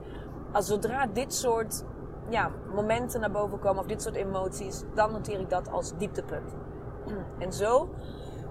Als 0.52 0.66
zodra 0.66 1.06
dit 1.06 1.34
soort 1.34 1.84
ja, 2.28 2.50
momenten 2.74 3.20
naar 3.20 3.30
boven 3.30 3.58
komen 3.58 3.82
of 3.82 3.86
dit 3.88 4.02
soort 4.02 4.14
emoties, 4.14 4.82
dan 4.94 5.12
noteer 5.12 5.40
ik 5.40 5.50
dat 5.50 5.70
als 5.70 5.96
dieptepunt. 5.96 6.54
En 7.38 7.52
zo. 7.52 7.88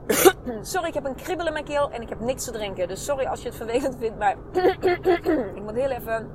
sorry, 0.61 0.87
ik 0.87 0.93
heb 0.93 1.05
een 1.05 1.15
kribbel 1.15 1.47
in 1.47 1.53
mijn 1.53 1.65
keel 1.65 1.91
en 1.91 2.01
ik 2.01 2.09
heb 2.09 2.19
niks 2.19 2.43
te 2.43 2.51
drinken. 2.51 2.87
Dus 2.87 3.05
sorry 3.05 3.25
als 3.25 3.41
je 3.41 3.47
het 3.47 3.57
vervelend 3.57 3.95
vindt, 3.99 4.17
maar 4.17 4.35
ik 5.55 5.61
moet 5.61 5.75
heel 5.75 5.89
even 5.89 6.29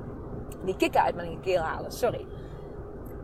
die 0.65 0.75
kikken 0.75 1.03
uit 1.03 1.15
mijn 1.15 1.39
keel 1.39 1.61
halen. 1.61 1.91
Sorry. 1.91 2.25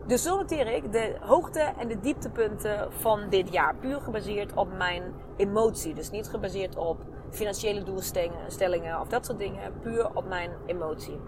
Dus 0.06 0.22
zo 0.22 0.36
noteer 0.36 0.66
ik 0.66 0.92
de 0.92 1.16
hoogte- 1.20 1.72
en 1.78 1.88
de 1.88 2.00
dieptepunten 2.00 2.92
van 2.92 3.28
dit 3.28 3.52
jaar. 3.52 3.74
Puur 3.74 4.00
gebaseerd 4.00 4.54
op 4.54 4.72
mijn 4.76 5.02
emotie. 5.36 5.94
Dus 5.94 6.10
niet 6.10 6.28
gebaseerd 6.28 6.76
op 6.76 6.98
financiële 7.30 7.82
doelstellingen 7.82 9.00
of 9.00 9.08
dat 9.08 9.26
soort 9.26 9.38
dingen. 9.38 9.72
Puur 9.80 10.10
op 10.14 10.28
mijn 10.28 10.50
emotie. 10.66 11.20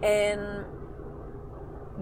En 0.00 0.66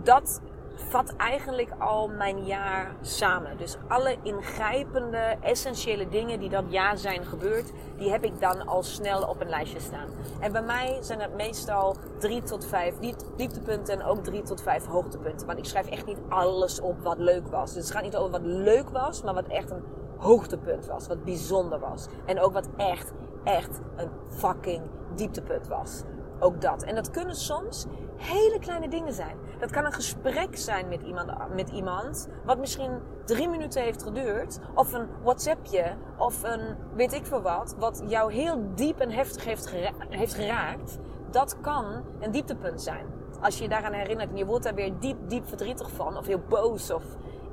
dat 0.02 0.40
vat 0.74 1.16
eigenlijk 1.16 1.70
al 1.78 2.08
mijn 2.08 2.44
jaar 2.44 2.94
samen. 3.00 3.56
Dus 3.56 3.76
alle 3.88 4.16
ingrijpende, 4.22 5.36
essentiële 5.40 6.08
dingen 6.08 6.40
die 6.40 6.48
dat 6.48 6.64
jaar 6.68 6.98
zijn 6.98 7.24
gebeurd, 7.24 7.72
die 7.96 8.10
heb 8.10 8.24
ik 8.24 8.40
dan 8.40 8.66
al 8.66 8.82
snel 8.82 9.28
op 9.28 9.40
een 9.40 9.48
lijstje 9.48 9.80
staan. 9.80 10.08
En 10.40 10.52
bij 10.52 10.62
mij 10.62 10.98
zijn 11.00 11.20
het 11.20 11.34
meestal 11.34 11.96
drie 12.18 12.42
tot 12.42 12.66
vijf 12.66 12.94
dieptepunten 13.36 13.94
en 13.94 14.06
ook 14.06 14.24
drie 14.24 14.42
tot 14.42 14.62
vijf 14.62 14.86
hoogtepunten. 14.86 15.46
Want 15.46 15.58
ik 15.58 15.64
schrijf 15.64 15.86
echt 15.86 16.06
niet 16.06 16.20
alles 16.28 16.80
op 16.80 17.02
wat 17.02 17.18
leuk 17.18 17.48
was. 17.48 17.72
Dus 17.72 17.82
het 17.82 17.92
gaat 17.92 18.02
niet 18.02 18.16
over 18.16 18.30
wat 18.30 18.44
leuk 18.44 18.88
was, 18.88 19.22
maar 19.22 19.34
wat 19.34 19.48
echt 19.48 19.70
een 19.70 19.84
hoogtepunt 20.16 20.86
was. 20.86 21.06
Wat 21.06 21.24
bijzonder 21.24 21.78
was. 21.78 22.06
En 22.24 22.40
ook 22.40 22.52
wat 22.52 22.68
echt, 22.76 23.12
echt 23.44 23.80
een 23.96 24.10
fucking 24.28 24.82
dieptepunt 25.14 25.68
was. 25.68 26.02
Ook 26.40 26.60
dat. 26.60 26.82
En 26.82 26.94
dat 26.94 27.10
kunnen 27.10 27.36
soms 27.36 27.86
hele 28.16 28.58
kleine 28.58 28.88
dingen 28.88 29.12
zijn. 29.12 29.36
Dat 29.64 29.72
kan 29.72 29.84
een 29.84 29.92
gesprek 29.92 30.56
zijn 30.56 30.88
met 30.88 31.02
iemand, 31.02 31.54
met 31.54 31.68
iemand 31.68 32.28
wat 32.44 32.58
misschien 32.58 33.00
drie 33.24 33.48
minuten 33.48 33.82
heeft 33.82 34.02
geduurd. 34.02 34.58
Of 34.74 34.92
een 34.92 35.08
WhatsAppje. 35.22 35.94
Of 36.18 36.42
een 36.42 36.76
weet 36.94 37.12
ik 37.12 37.26
veel 37.26 37.42
wat. 37.42 37.74
Wat 37.78 38.02
jou 38.06 38.32
heel 38.32 38.74
diep 38.74 39.00
en 39.00 39.10
heftig 39.10 39.44
heeft, 39.44 40.34
geraakt. 40.34 40.98
Dat 41.30 41.60
kan 41.60 42.04
een 42.20 42.30
dieptepunt 42.30 42.82
zijn. 42.82 43.06
Als 43.40 43.56
je 43.56 43.62
je 43.62 43.68
daaraan 43.68 43.92
herinnert 43.92 44.30
en 44.30 44.36
je 44.36 44.46
wordt 44.46 44.64
daar 44.64 44.74
weer 44.74 44.92
diep, 44.98 45.16
diep 45.28 45.48
verdrietig 45.48 45.90
van. 45.90 46.16
Of 46.16 46.26
heel 46.26 46.42
boos 46.48 46.90
of 46.90 47.04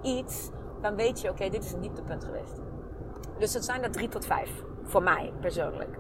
iets. 0.02 0.50
Dan 0.82 0.96
weet 0.96 1.22
je, 1.22 1.30
oké, 1.30 1.50
dit 1.50 1.64
is 1.64 1.72
een 1.72 1.82
dieptepunt 1.82 2.24
geweest. 2.24 2.62
Dus 3.38 3.54
het 3.54 3.66
zijn 3.66 3.84
er 3.84 3.92
drie 3.92 4.08
tot 4.08 4.26
vijf. 4.26 4.64
Voor 4.84 5.04
mij 5.04 5.34
persoonlijk. 5.40 5.98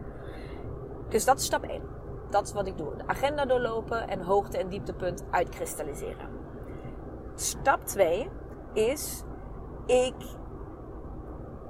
Dus 1.09 1.25
dat 1.25 1.39
is 1.39 1.45
stap 1.45 1.63
1. 1.63 1.81
Dat 2.31 2.47
is 2.47 2.53
wat 2.53 2.67
ik 2.67 2.77
doe. 2.77 2.95
De 2.95 3.07
agenda 3.07 3.45
doorlopen 3.45 4.07
en 4.07 4.21
hoogte- 4.21 4.57
en 4.57 4.67
dieptepunt 4.67 5.23
uitkristalliseren. 5.29 6.29
Stap 7.35 7.85
2 7.85 8.29
is 8.73 9.23
ik 9.85 10.15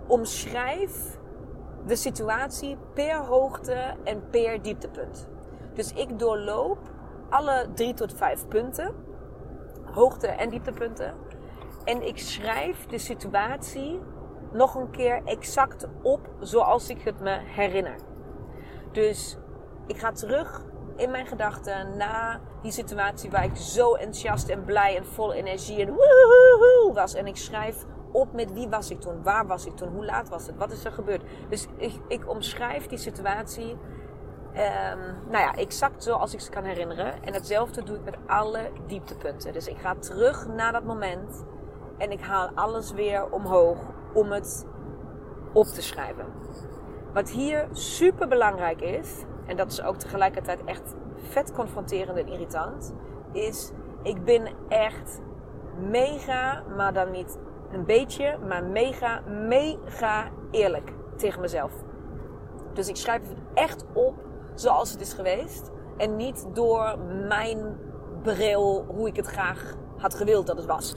omschrijf 0.07 1.19
de 1.85 1.95
situatie 1.95 2.77
per 2.93 3.17
hoogte 3.17 3.95
en 4.03 4.29
per 4.29 4.61
dieptepunt. 4.61 5.27
Dus 5.73 5.93
ik 5.93 6.19
doorloop 6.19 6.79
alle 7.29 7.67
drie 7.73 7.93
tot 7.93 8.13
vijf 8.13 8.47
punten, 8.47 8.93
hoogte- 9.91 10.27
en 10.27 10.49
dieptepunten. 10.49 11.13
En 11.83 12.07
ik 12.07 12.17
schrijf 12.17 12.85
de 12.85 12.97
situatie 12.97 13.99
nog 14.51 14.75
een 14.75 14.89
keer 14.89 15.21
exact 15.25 15.87
op 16.01 16.29
zoals 16.39 16.89
ik 16.89 17.01
het 17.01 17.19
me 17.19 17.39
herinner. 17.43 17.95
Dus 18.91 19.37
ik 19.87 19.97
ga 19.97 20.11
terug 20.11 20.61
in 20.95 21.11
mijn 21.11 21.25
gedachten 21.25 21.97
na 21.97 22.39
die 22.61 22.71
situatie 22.71 23.31
waar 23.31 23.43
ik 23.43 23.55
zo 23.55 23.93
enthousiast 23.93 24.49
en 24.49 24.63
blij 24.63 24.97
en 24.97 25.05
vol 25.05 25.33
energie 25.33 25.85
en 25.85 25.95
was. 26.93 27.13
En 27.13 27.27
ik 27.27 27.37
schrijf 27.37 27.85
op 28.11 28.33
met 28.33 28.53
wie 28.53 28.69
was 28.69 28.91
ik 28.91 28.99
toen, 29.01 29.23
waar 29.23 29.47
was 29.47 29.65
ik 29.65 29.75
toen, 29.75 29.89
hoe 29.89 30.05
laat 30.05 30.29
was 30.29 30.47
het, 30.47 30.57
wat 30.57 30.71
is 30.71 30.85
er 30.85 30.91
gebeurd. 30.91 31.23
Dus 31.49 31.67
ik, 31.77 31.93
ik 32.07 32.29
omschrijf 32.29 32.87
die 32.87 32.97
situatie, 32.97 33.69
um, 33.71 35.29
nou 35.29 35.43
ja, 35.43 35.53
exact 35.55 36.03
zoals 36.03 36.33
ik 36.33 36.39
ze 36.39 36.49
kan 36.49 36.63
herinneren. 36.63 37.23
En 37.23 37.33
hetzelfde 37.33 37.83
doe 37.83 37.95
ik 37.95 38.03
met 38.03 38.17
alle 38.27 38.71
dieptepunten. 38.87 39.53
Dus 39.53 39.67
ik 39.67 39.77
ga 39.77 39.95
terug 39.95 40.47
naar 40.47 40.71
dat 40.71 40.83
moment 40.83 41.45
en 41.97 42.11
ik 42.11 42.21
haal 42.21 42.49
alles 42.55 42.91
weer 42.91 43.31
omhoog 43.31 43.77
om 44.13 44.31
het 44.31 44.65
op 45.53 45.65
te 45.65 45.81
schrijven. 45.81 46.25
Wat 47.13 47.29
hier 47.29 47.67
super 47.71 48.27
belangrijk 48.27 48.81
is, 48.81 49.25
en 49.45 49.57
dat 49.57 49.71
is 49.71 49.81
ook 49.81 49.95
tegelijkertijd 49.95 50.63
echt 50.63 50.95
vet 51.15 51.53
confronterend 51.53 52.17
en 52.17 52.27
irritant, 52.27 52.93
is 53.31 53.71
ik 54.03 54.23
ben 54.23 54.47
echt 54.67 55.21
mega, 55.89 56.63
maar 56.75 56.93
dan 56.93 57.11
niet 57.11 57.37
een 57.71 57.85
beetje, 57.85 58.37
maar 58.47 58.63
mega, 58.63 59.21
mega 59.47 60.29
eerlijk 60.51 60.93
tegen 61.15 61.41
mezelf. 61.41 61.71
Dus 62.73 62.87
ik 62.87 62.95
schrijf 62.95 63.21
het 63.27 63.37
echt 63.53 63.85
op 63.93 64.13
zoals 64.55 64.91
het 64.91 65.01
is 65.01 65.13
geweest. 65.13 65.71
En 65.97 66.15
niet 66.15 66.45
door 66.53 66.97
mijn 67.27 67.77
bril 68.21 68.85
hoe 68.87 69.07
ik 69.07 69.15
het 69.15 69.25
graag 69.25 69.75
had 69.97 70.15
gewild 70.15 70.47
dat 70.47 70.57
het 70.57 70.65
was. 70.65 70.95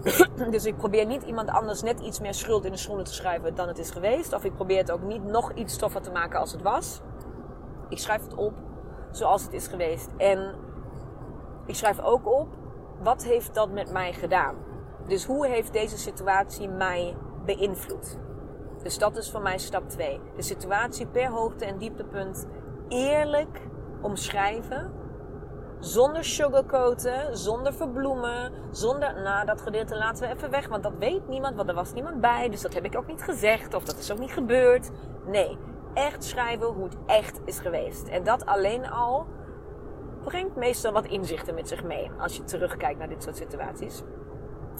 dus 0.50 0.64
ik 0.64 0.76
probeer 0.76 1.06
niet 1.06 1.22
iemand 1.22 1.48
anders 1.48 1.82
net 1.82 2.00
iets 2.00 2.20
meer 2.20 2.34
schuld 2.34 2.64
in 2.64 2.72
de 2.72 2.78
schoenen 2.78 3.04
te 3.04 3.14
schrijven 3.14 3.54
dan 3.54 3.68
het 3.68 3.78
is 3.78 3.90
geweest. 3.90 4.32
Of 4.32 4.44
ik 4.44 4.54
probeer 4.54 4.78
het 4.78 4.90
ook 4.90 5.02
niet 5.02 5.24
nog 5.24 5.52
iets 5.52 5.76
toffer 5.76 6.02
te 6.02 6.10
maken 6.10 6.38
als 6.40 6.52
het 6.52 6.62
was. 6.62 7.00
Ik 7.88 7.98
schrijf 7.98 8.22
het 8.22 8.34
op 8.34 8.52
zoals 9.10 9.42
het 9.42 9.52
is 9.52 9.66
geweest. 9.66 10.10
En 10.16 10.54
ik 11.66 11.74
schrijf 11.74 12.00
ook 12.00 12.26
op 12.26 12.48
wat 13.02 13.24
heeft 13.24 13.54
dat 13.54 13.70
met 13.70 13.92
mij 13.92 14.12
gedaan. 14.12 14.54
Dus 15.06 15.24
hoe 15.24 15.46
heeft 15.46 15.72
deze 15.72 15.98
situatie 15.98 16.68
mij 16.68 17.16
beïnvloed? 17.44 18.18
Dus 18.82 18.98
dat 18.98 19.16
is 19.16 19.30
voor 19.30 19.42
mij 19.42 19.58
stap 19.58 19.88
2. 19.88 20.20
De 20.36 20.42
situatie 20.42 21.06
per 21.06 21.28
hoogte 21.28 21.64
en 21.64 21.78
dieptepunt 21.78 22.46
eerlijk 22.88 23.60
omschrijven. 24.00 24.92
Zonder 25.78 26.24
sugarcoaten, 26.24 27.38
zonder 27.38 27.74
verbloemen, 27.74 28.52
zonder, 28.70 29.22
nou 29.22 29.46
dat 29.46 29.60
gedeelte 29.60 29.96
laten 29.96 30.28
we 30.28 30.34
even 30.34 30.50
weg, 30.50 30.68
want 30.68 30.82
dat 30.82 30.92
weet 30.98 31.28
niemand, 31.28 31.56
want 31.56 31.68
er 31.68 31.74
was 31.74 31.92
niemand 31.92 32.20
bij, 32.20 32.48
dus 32.48 32.62
dat 32.62 32.74
heb 32.74 32.84
ik 32.84 32.96
ook 32.96 33.06
niet 33.06 33.22
gezegd 33.22 33.74
of 33.74 33.84
dat 33.84 33.98
is 33.98 34.12
ook 34.12 34.18
niet 34.18 34.32
gebeurd. 34.32 34.90
Nee, 35.26 35.58
echt 35.94 36.24
schrijven 36.24 36.66
hoe 36.66 36.84
het 36.84 36.96
echt 37.06 37.40
is 37.44 37.58
geweest. 37.58 38.08
En 38.08 38.24
dat 38.24 38.46
alleen 38.46 38.90
al 38.90 39.26
brengt 40.24 40.56
meestal 40.56 40.92
wat 40.92 41.06
inzichten 41.06 41.54
met 41.54 41.68
zich 41.68 41.84
mee 41.84 42.10
als 42.18 42.36
je 42.36 42.44
terugkijkt 42.44 42.98
naar 42.98 43.08
dit 43.08 43.22
soort 43.22 43.36
situaties. 43.36 44.02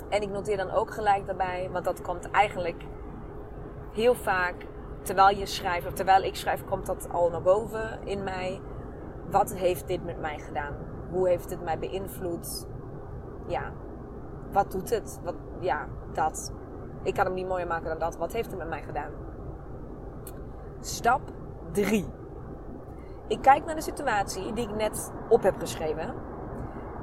En 0.09 0.23
ik 0.23 0.30
noteer 0.30 0.56
dan 0.56 0.71
ook 0.71 0.90
gelijk 0.90 1.26
daarbij, 1.26 1.68
want 1.73 1.85
dat 1.85 2.02
komt 2.02 2.30
eigenlijk 2.30 2.85
heel 3.92 4.14
vaak 4.14 4.66
terwijl 5.02 5.37
je 5.37 5.47
schrijft, 5.47 5.87
of 5.87 5.92
terwijl 5.92 6.23
ik 6.23 6.37
schrijf, 6.37 6.64
komt 6.64 6.87
dat 6.87 7.09
al 7.12 7.30
naar 7.30 7.42
boven 7.42 7.99
in 8.04 8.23
mij. 8.23 8.61
Wat 9.30 9.54
heeft 9.54 9.87
dit 9.87 10.04
met 10.04 10.21
mij 10.21 10.38
gedaan? 10.38 10.75
Hoe 11.11 11.28
heeft 11.28 11.50
het 11.50 11.62
mij 11.62 11.78
beïnvloed? 11.78 12.66
Ja, 13.47 13.73
wat 14.52 14.71
doet 14.71 14.90
het? 14.90 15.21
Wat, 15.23 15.35
ja, 15.61 15.88
dat. 16.12 16.52
Ik 17.02 17.14
kan 17.14 17.25
hem 17.25 17.35
niet 17.35 17.47
mooier 17.49 17.66
maken 17.66 17.88
dan 17.88 17.99
dat. 17.99 18.16
Wat 18.16 18.33
heeft 18.33 18.50
het 18.50 18.59
met 18.59 18.68
mij 18.68 18.83
gedaan? 18.83 19.11
Stap 20.84 21.20
3. 21.72 22.06
ik 23.26 23.42
kijk 23.42 23.64
naar 23.64 23.74
de 23.74 23.80
situatie 23.80 24.52
die 24.52 24.68
ik 24.68 24.74
net 24.74 25.12
op 25.28 25.42
heb 25.42 25.58
geschreven. 25.58 26.14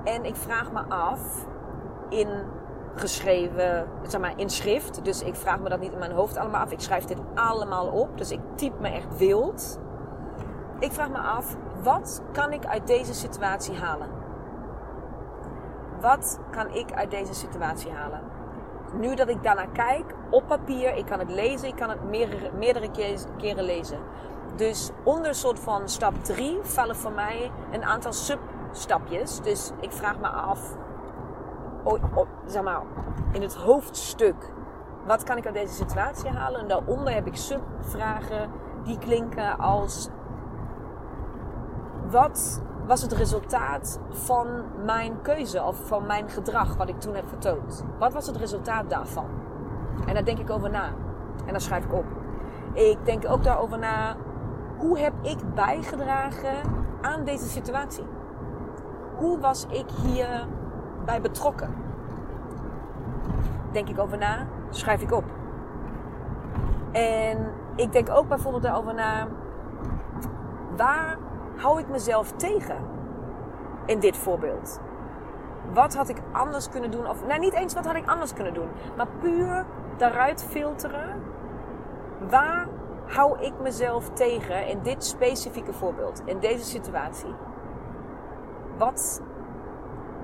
En 0.04 0.26
ik 0.26 0.36
vraag 0.36 0.72
me 0.72 0.84
af 0.84 1.46
in 2.10 2.28
geschreven, 2.96 3.88
zeg 4.08 4.22
maar 4.22 4.40
in 4.40 4.50
schrift. 4.50 5.06
Dus 5.06 5.22
ik 5.22 5.36
vraag 5.36 5.60
me 5.60 5.70
dat 5.70 5.80
niet 5.80 5.92
in 5.92 6.00
mijn 6.00 6.12
hoofd 6.12 6.38
allemaal 6.38 6.62
af. 6.62 6.72
Ik 6.72 6.80
schrijf 6.80 7.06
dit 7.06 7.18
allemaal 7.36 7.88
op. 7.88 8.18
Dus 8.18 8.32
ik 8.32 8.40
typ 8.56 8.80
me 8.80 8.90
echt 8.90 9.18
wild. 9.18 9.80
Ik 10.80 10.92
vraag 10.92 11.10
me 11.10 11.20
af, 11.20 11.56
wat 11.84 12.22
kan 12.32 12.54
ik 12.54 12.66
uit 12.66 12.88
deze 12.88 13.14
situatie 13.14 13.76
halen? 13.76 14.10
Wat 16.02 16.40
kan 16.52 16.74
ik 16.74 16.94
uit 16.94 17.12
deze 17.12 17.34
situatie 17.34 17.92
halen? 17.92 18.22
Nu 19.00 19.16
dat 19.16 19.30
ik 19.30 19.44
daarnaar 19.44 19.70
kijk, 19.74 20.14
op 20.30 20.48
papier, 20.48 20.96
ik 20.96 21.06
kan 21.06 21.20
het 21.20 21.30
lezen, 21.30 21.68
ik 21.68 21.76
kan 21.76 21.90
het 21.90 22.10
meerdere, 22.10 22.52
meerdere 22.58 22.90
keren 23.38 23.64
lezen. 23.64 24.00
Dus 24.56 24.92
onder 25.04 25.36
soort 25.36 25.60
van 25.60 25.90
stap 25.90 26.24
3 26.24 26.60
vallen 26.62 26.96
voor 26.96 27.12
mij 27.12 27.52
een 27.72 27.84
aantal 27.84 28.14
substapjes. 28.14 29.42
Dus 29.42 29.72
ik 29.80 29.92
vraag 29.92 30.20
me 30.20 30.28
af, 30.28 30.76
oh, 31.84 32.28
zeg 32.46 32.64
maar, 32.64 32.82
in 33.32 33.42
het 33.42 33.56
hoofdstuk, 33.56 34.52
wat 35.06 35.24
kan 35.24 35.38
ik 35.38 35.46
uit 35.46 35.56
deze 35.56 35.74
situatie 35.74 36.30
halen? 36.30 36.60
En 36.60 36.68
daaronder 36.68 37.14
heb 37.14 37.28
ik 37.28 37.36
subvragen 37.36 38.52
die 38.84 38.98
klinken 38.98 39.58
als, 39.58 40.10
wat 42.10 42.62
was 42.92 43.02
het 43.02 43.14
resultaat 43.14 44.00
van 44.10 44.48
mijn 44.86 45.22
keuze 45.22 45.64
of 45.64 45.88
van 45.88 46.06
mijn 46.06 46.30
gedrag 46.30 46.76
wat 46.76 46.90
ik 46.90 47.00
toen 47.00 47.16
heb 47.16 47.28
vertoond? 47.28 47.86
Wat 48.00 48.14
was 48.14 48.28
het 48.28 48.36
resultaat 48.36 48.90
daarvan? 48.90 49.26
En 50.06 50.14
daar 50.14 50.26
denk 50.26 50.40
ik 50.40 50.50
over 50.50 50.70
na. 50.70 50.86
En 51.46 51.52
daar 51.52 51.62
schrijf 51.62 51.86
ik 51.86 51.94
op. 51.94 52.06
Ik 52.74 52.98
denk 53.04 53.30
ook 53.30 53.44
daarover 53.44 53.80
na 53.80 54.16
hoe 54.78 55.00
heb 55.00 55.14
ik 55.22 55.54
bijgedragen 55.54 56.56
aan 57.02 57.24
deze 57.24 57.50
situatie? 57.50 58.04
Hoe 59.16 59.40
was 59.40 59.66
ik 59.70 59.86
hierbij 60.04 61.22
betrokken? 61.22 61.76
Denk 63.72 63.90
ik 63.90 64.00
over 64.00 64.18
na, 64.18 64.48
schrijf 64.70 65.02
ik 65.02 65.12
op. 65.12 65.26
En 66.92 67.52
ik 67.76 67.92
denk 67.92 68.10
ook 68.10 68.28
bijvoorbeeld 68.28 68.64
daarover 68.64 68.94
na, 68.94 69.28
waar 70.76 71.18
hou 71.62 71.80
ik 71.80 71.88
mezelf 71.88 72.32
tegen 72.32 72.78
in 73.86 74.00
dit 74.00 74.18
voorbeeld? 74.18 74.80
Wat 75.74 75.96
had 75.96 76.10
ik 76.10 76.18
anders 76.32 76.70
kunnen 76.70 76.92
doen? 76.92 77.08
Of 77.08 77.26
nou, 77.26 77.40
niet 77.40 77.54
eens 77.54 77.74
wat 77.74 77.86
had 77.86 77.96
ik 77.96 78.10
anders 78.10 78.34
kunnen 78.34 78.54
doen, 78.54 78.70
maar 78.98 79.08
puur 79.20 79.66
daaruit 79.98 80.44
filteren. 80.44 81.24
Waar 82.30 82.68
hou 83.06 83.40
ik 83.40 83.54
mezelf 83.62 84.10
tegen 84.10 84.68
in 84.68 84.80
dit 84.82 85.04
specifieke 85.04 85.74
voorbeeld, 85.74 86.22
in 86.26 86.40
deze 86.40 86.64
situatie? 86.64 87.34
Wat 88.78 89.22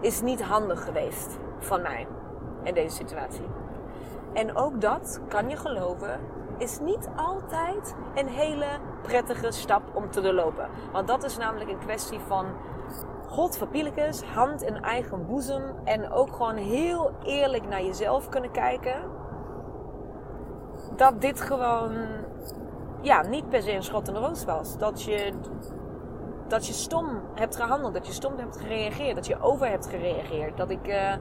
is 0.02 0.22
niet 0.22 0.44
handig 0.44 0.84
geweest 0.84 1.38
van 1.60 1.82
mij 1.82 2.08
in 2.64 2.74
deze 2.74 2.96
situatie? 2.96 3.48
En 4.34 4.56
ook 4.56 4.82
dat, 4.82 5.22
kan 5.28 5.50
je 5.50 5.58
geloven, 5.58 6.20
is 6.58 6.80
niet 6.80 7.10
altijd 7.16 7.96
een 8.16 8.28
hele 8.28 8.66
prettige 9.02 9.52
stap 9.52 9.82
om 9.94 10.12
te 10.12 10.22
doorlopen. 10.22 10.70
Want 10.92 11.08
dat 11.08 11.24
is 11.24 11.38
namelijk 11.38 11.70
een 11.70 11.80
kwestie 11.80 12.20
van 12.20 12.46
God 13.28 13.60
hand 14.26 14.62
in 14.64 14.82
eigen 14.82 15.26
boezem 15.26 15.64
en 15.84 16.12
ook 16.12 16.36
gewoon 16.36 16.56
heel 16.56 17.12
eerlijk 17.24 17.68
naar 17.68 17.84
jezelf 17.84 18.30
kunnen 18.30 18.52
kijken. 18.52 18.96
Dat 20.96 21.22
dit 21.22 21.42
gewoon 21.42 21.96
ja, 23.02 23.22
niet 23.22 23.50
per 23.50 23.62
se 23.62 23.72
een 23.72 23.84
schot 23.84 24.08
in 24.08 24.14
de 24.14 24.20
roos 24.20 24.46
was. 24.46 24.78
Dat 24.78 25.02
je, 25.02 25.34
dat 26.48 26.68
je 26.68 26.74
stom 26.74 27.22
hebt 27.36 27.56
gehandeld, 27.56 27.94
dat 27.94 28.08
je 28.08 28.14
stom 28.14 28.38
hebt 28.38 28.58
gereageerd, 28.58 29.16
dat 29.16 29.28
je 29.28 29.42
over 29.42 29.70
hebt 29.70 29.88
gereageerd. 29.88 30.58
Dat 30.58 30.70
ik, 30.70 30.88
uh, 30.88 31.14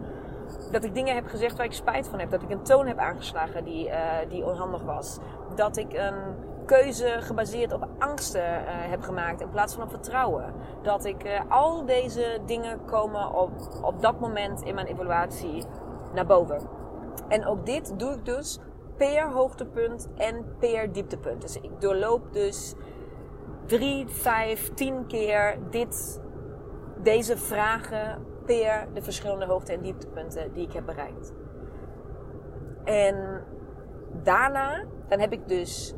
dat 0.70 0.84
ik 0.84 0.94
dingen 0.94 1.14
heb 1.14 1.26
gezegd 1.26 1.56
waar 1.56 1.66
ik 1.66 1.73
spijt 1.73 2.08
van 2.08 2.18
heb. 2.18 2.30
Dat 2.30 2.42
ik 2.42 2.50
een 2.50 2.62
toon 2.62 2.86
heb 2.86 2.99
aangeslagen 2.99 3.64
die, 3.64 3.88
uh, 3.88 3.94
die 4.28 4.44
onhandig 4.44 4.82
was. 4.82 5.18
Dat 5.54 5.76
ik 5.76 5.92
een 5.92 6.14
keuze 6.66 7.16
gebaseerd 7.21 7.73
op 7.73 7.88
angsten 7.99 8.42
uh, 8.42 8.68
heb 8.68 9.02
gemaakt 9.02 9.40
in 9.40 9.50
plaats 9.50 9.75
van 9.75 9.82
op 9.82 9.90
vertrouwen. 9.90 10.52
Dat 10.82 11.04
ik 11.04 11.42
al 11.49 11.84
deze 11.84 12.38
dingen 12.47 12.84
komen 12.84 13.34
op, 13.34 13.52
op 13.82 14.02
dat 14.02 14.21
moment 14.21 14.62
in 14.62 14.75
mijn 14.75 14.86
evaluatie 14.86 15.64
naar 16.14 16.26
boven. 16.26 16.60
En 17.28 17.47
ook 17.47 17.66
dit 17.66 17.99
doe 17.99 18.12
ik 18.12 18.25
dus 18.25 18.58
per 18.97 19.30
hoogtepunt 19.30 20.08
en 20.16 20.56
per 20.58 20.92
dieptepunt. 20.92 21.42
Dus 21.42 21.60
ik 21.60 21.80
doorloop 21.80 22.32
dus 22.32 22.75
drie, 23.66 24.08
vijf, 24.08 24.75
tien 24.75 25.06
keer 25.06 25.58
dit, 25.71 26.21
deze 27.02 27.36
vragen 27.36 28.26
de 28.47 29.02
verschillende 29.02 29.45
hoogte- 29.45 29.73
en 29.73 29.80
dieptepunten 29.80 30.52
die 30.52 30.67
ik 30.67 30.73
heb 30.73 30.87
bereikt. 30.87 31.32
En 32.85 33.45
daarna, 34.23 34.85
dan 35.09 35.19
heb 35.19 35.32
ik 35.32 35.49
dus, 35.49 35.95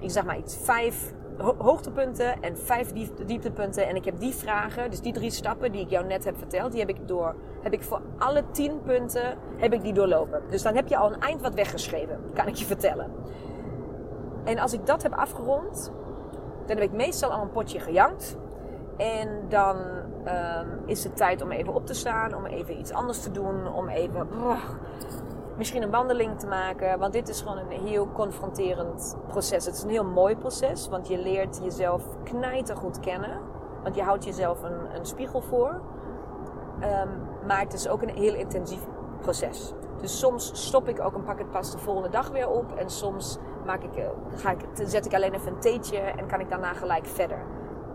ik 0.00 0.10
zeg 0.10 0.24
maar 0.24 0.38
iets, 0.38 0.56
vijf 0.56 1.14
hoogtepunten 1.58 2.42
en 2.42 2.58
vijf 2.58 2.92
dieptepunten. 3.26 3.88
En 3.88 3.96
ik 3.96 4.04
heb 4.04 4.18
die 4.18 4.34
vragen, 4.34 4.90
dus 4.90 5.00
die 5.00 5.12
drie 5.12 5.30
stappen 5.30 5.72
die 5.72 5.80
ik 5.80 5.90
jou 5.90 6.06
net 6.06 6.24
heb 6.24 6.36
verteld, 6.36 6.70
die 6.70 6.80
heb 6.80 6.88
ik 6.88 7.08
door, 7.08 7.34
heb 7.62 7.72
ik 7.72 7.82
voor 7.82 8.00
alle 8.18 8.44
tien 8.50 8.82
punten, 8.82 9.38
heb 9.56 9.72
ik 9.72 9.82
die 9.82 9.92
doorlopen. 9.92 10.42
Dus 10.48 10.62
dan 10.62 10.74
heb 10.74 10.88
je 10.88 10.96
al 10.96 11.12
een 11.12 11.20
eind 11.20 11.40
wat 11.40 11.54
weggeschreven, 11.54 12.20
kan 12.34 12.46
ik 12.46 12.54
je 12.54 12.64
vertellen. 12.64 13.10
En 14.44 14.58
als 14.58 14.72
ik 14.72 14.86
dat 14.86 15.02
heb 15.02 15.12
afgerond, 15.12 15.92
dan 16.66 16.76
heb 16.76 16.86
ik 16.86 16.92
meestal 16.92 17.30
al 17.30 17.42
een 17.42 17.50
potje 17.50 17.80
gejankt. 17.80 18.36
En 19.00 19.48
dan 19.48 19.76
um, 20.26 20.82
is 20.86 21.04
het 21.04 21.16
tijd 21.16 21.42
om 21.42 21.50
even 21.50 21.74
op 21.74 21.86
te 21.86 21.94
staan, 21.94 22.34
om 22.34 22.46
even 22.46 22.78
iets 22.78 22.92
anders 22.92 23.22
te 23.22 23.30
doen, 23.30 23.72
om 23.72 23.88
even 23.88 24.28
misschien 25.56 25.82
een 25.82 25.90
wandeling 25.90 26.38
te 26.38 26.46
maken. 26.46 26.98
Want 26.98 27.12
dit 27.12 27.28
is 27.28 27.40
gewoon 27.40 27.58
een 27.58 27.86
heel 27.86 28.08
confronterend 28.12 29.16
proces. 29.28 29.66
Het 29.66 29.74
is 29.74 29.82
een 29.82 29.90
heel 29.90 30.04
mooi 30.04 30.36
proces, 30.36 30.88
want 30.88 31.08
je 31.08 31.18
leert 31.18 31.60
jezelf 31.62 32.02
goed 32.74 33.00
kennen. 33.00 33.38
Want 33.82 33.94
je 33.94 34.02
houdt 34.02 34.24
jezelf 34.24 34.62
een, 34.62 34.94
een 34.94 35.06
spiegel 35.06 35.40
voor. 35.40 35.80
Um, 36.82 37.08
maar 37.46 37.60
het 37.60 37.72
is 37.72 37.88
ook 37.88 38.02
een 38.02 38.16
heel 38.16 38.34
intensief 38.34 38.80
proces. 39.20 39.72
Dus 40.00 40.18
soms 40.18 40.66
stop 40.66 40.88
ik 40.88 41.00
ook 41.00 41.14
en 41.14 41.22
pak 41.22 41.38
het 41.38 41.50
pas 41.50 41.72
de 41.72 41.78
volgende 41.78 42.08
dag 42.08 42.30
weer 42.30 42.48
op. 42.48 42.72
En 42.76 42.90
soms 42.90 43.38
maak 43.66 43.82
ik, 43.82 43.96
eh, 43.96 44.04
ga 44.36 44.50
ik, 44.50 44.60
zet 44.74 45.06
ik 45.06 45.14
alleen 45.14 45.32
even 45.34 45.52
een 45.52 45.60
theetje 45.60 45.98
en 45.98 46.26
kan 46.26 46.40
ik 46.40 46.50
daarna 46.50 46.72
gelijk 46.72 47.06
verder. 47.06 47.38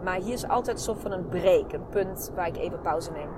Maar 0.06 0.16
hier 0.16 0.34
is 0.34 0.48
altijd 0.48 0.80
soort 0.80 1.00
van 1.00 1.12
een 1.12 1.30
break, 1.30 1.74
een 1.74 1.90
punt 1.90 2.32
waar 2.36 2.48
ik 2.48 2.58
even 2.58 2.82
pauze 2.82 3.12
neem. 3.12 3.30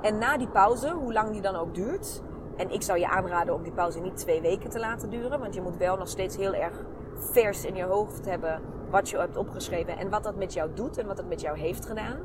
En 0.00 0.18
na 0.18 0.36
die 0.36 0.48
pauze, 0.48 0.90
hoe 0.90 1.12
lang 1.12 1.30
die 1.30 1.40
dan 1.40 1.56
ook 1.56 1.74
duurt, 1.74 2.22
en 2.56 2.70
ik 2.70 2.82
zou 2.82 2.98
je 2.98 3.08
aanraden 3.08 3.54
om 3.54 3.62
die 3.62 3.72
pauze 3.72 4.00
niet 4.00 4.16
twee 4.16 4.40
weken 4.40 4.70
te 4.70 4.78
laten 4.78 5.10
duren. 5.10 5.40
Want 5.40 5.54
je 5.54 5.62
moet 5.62 5.76
wel 5.76 5.96
nog 5.96 6.08
steeds 6.08 6.36
heel 6.36 6.54
erg 6.54 6.84
vers 7.16 7.64
in 7.64 7.74
je 7.74 7.84
hoofd 7.84 8.24
hebben 8.24 8.62
wat 8.90 9.08
je 9.08 9.16
hebt 9.18 9.36
opgeschreven 9.36 9.98
en 9.98 10.10
wat 10.10 10.22
dat 10.22 10.36
met 10.36 10.52
jou 10.52 10.70
doet 10.74 10.98
en 10.98 11.06
wat 11.06 11.16
dat 11.16 11.28
met 11.28 11.40
jou 11.40 11.58
heeft 11.58 11.86
gedaan. 11.86 12.18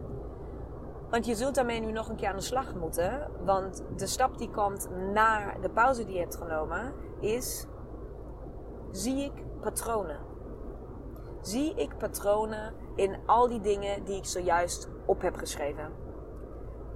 Want 1.09 1.25
je 1.25 1.35
zult 1.35 1.55
daarmee 1.55 1.79
nu 1.79 1.91
nog 1.91 2.09
een 2.09 2.15
keer 2.15 2.29
aan 2.29 2.35
de 2.35 2.41
slag 2.41 2.75
moeten. 2.75 3.29
Want 3.45 3.83
de 3.95 4.07
stap 4.07 4.37
die 4.37 4.49
komt 4.49 4.89
na 5.13 5.53
de 5.61 5.69
pauze 5.69 6.05
die 6.05 6.13
je 6.13 6.19
hebt 6.19 6.35
genomen 6.35 6.93
is: 7.19 7.65
zie 8.91 9.23
ik 9.23 9.43
patronen? 9.61 10.19
Zie 11.41 11.73
ik 11.75 11.97
patronen 11.97 12.73
in 12.97 13.15
al 13.25 13.47
die 13.47 13.61
dingen 13.61 14.03
die 14.03 14.17
ik 14.17 14.25
zojuist 14.25 14.89
op 15.05 15.21
heb 15.21 15.35
geschreven? 15.35 15.91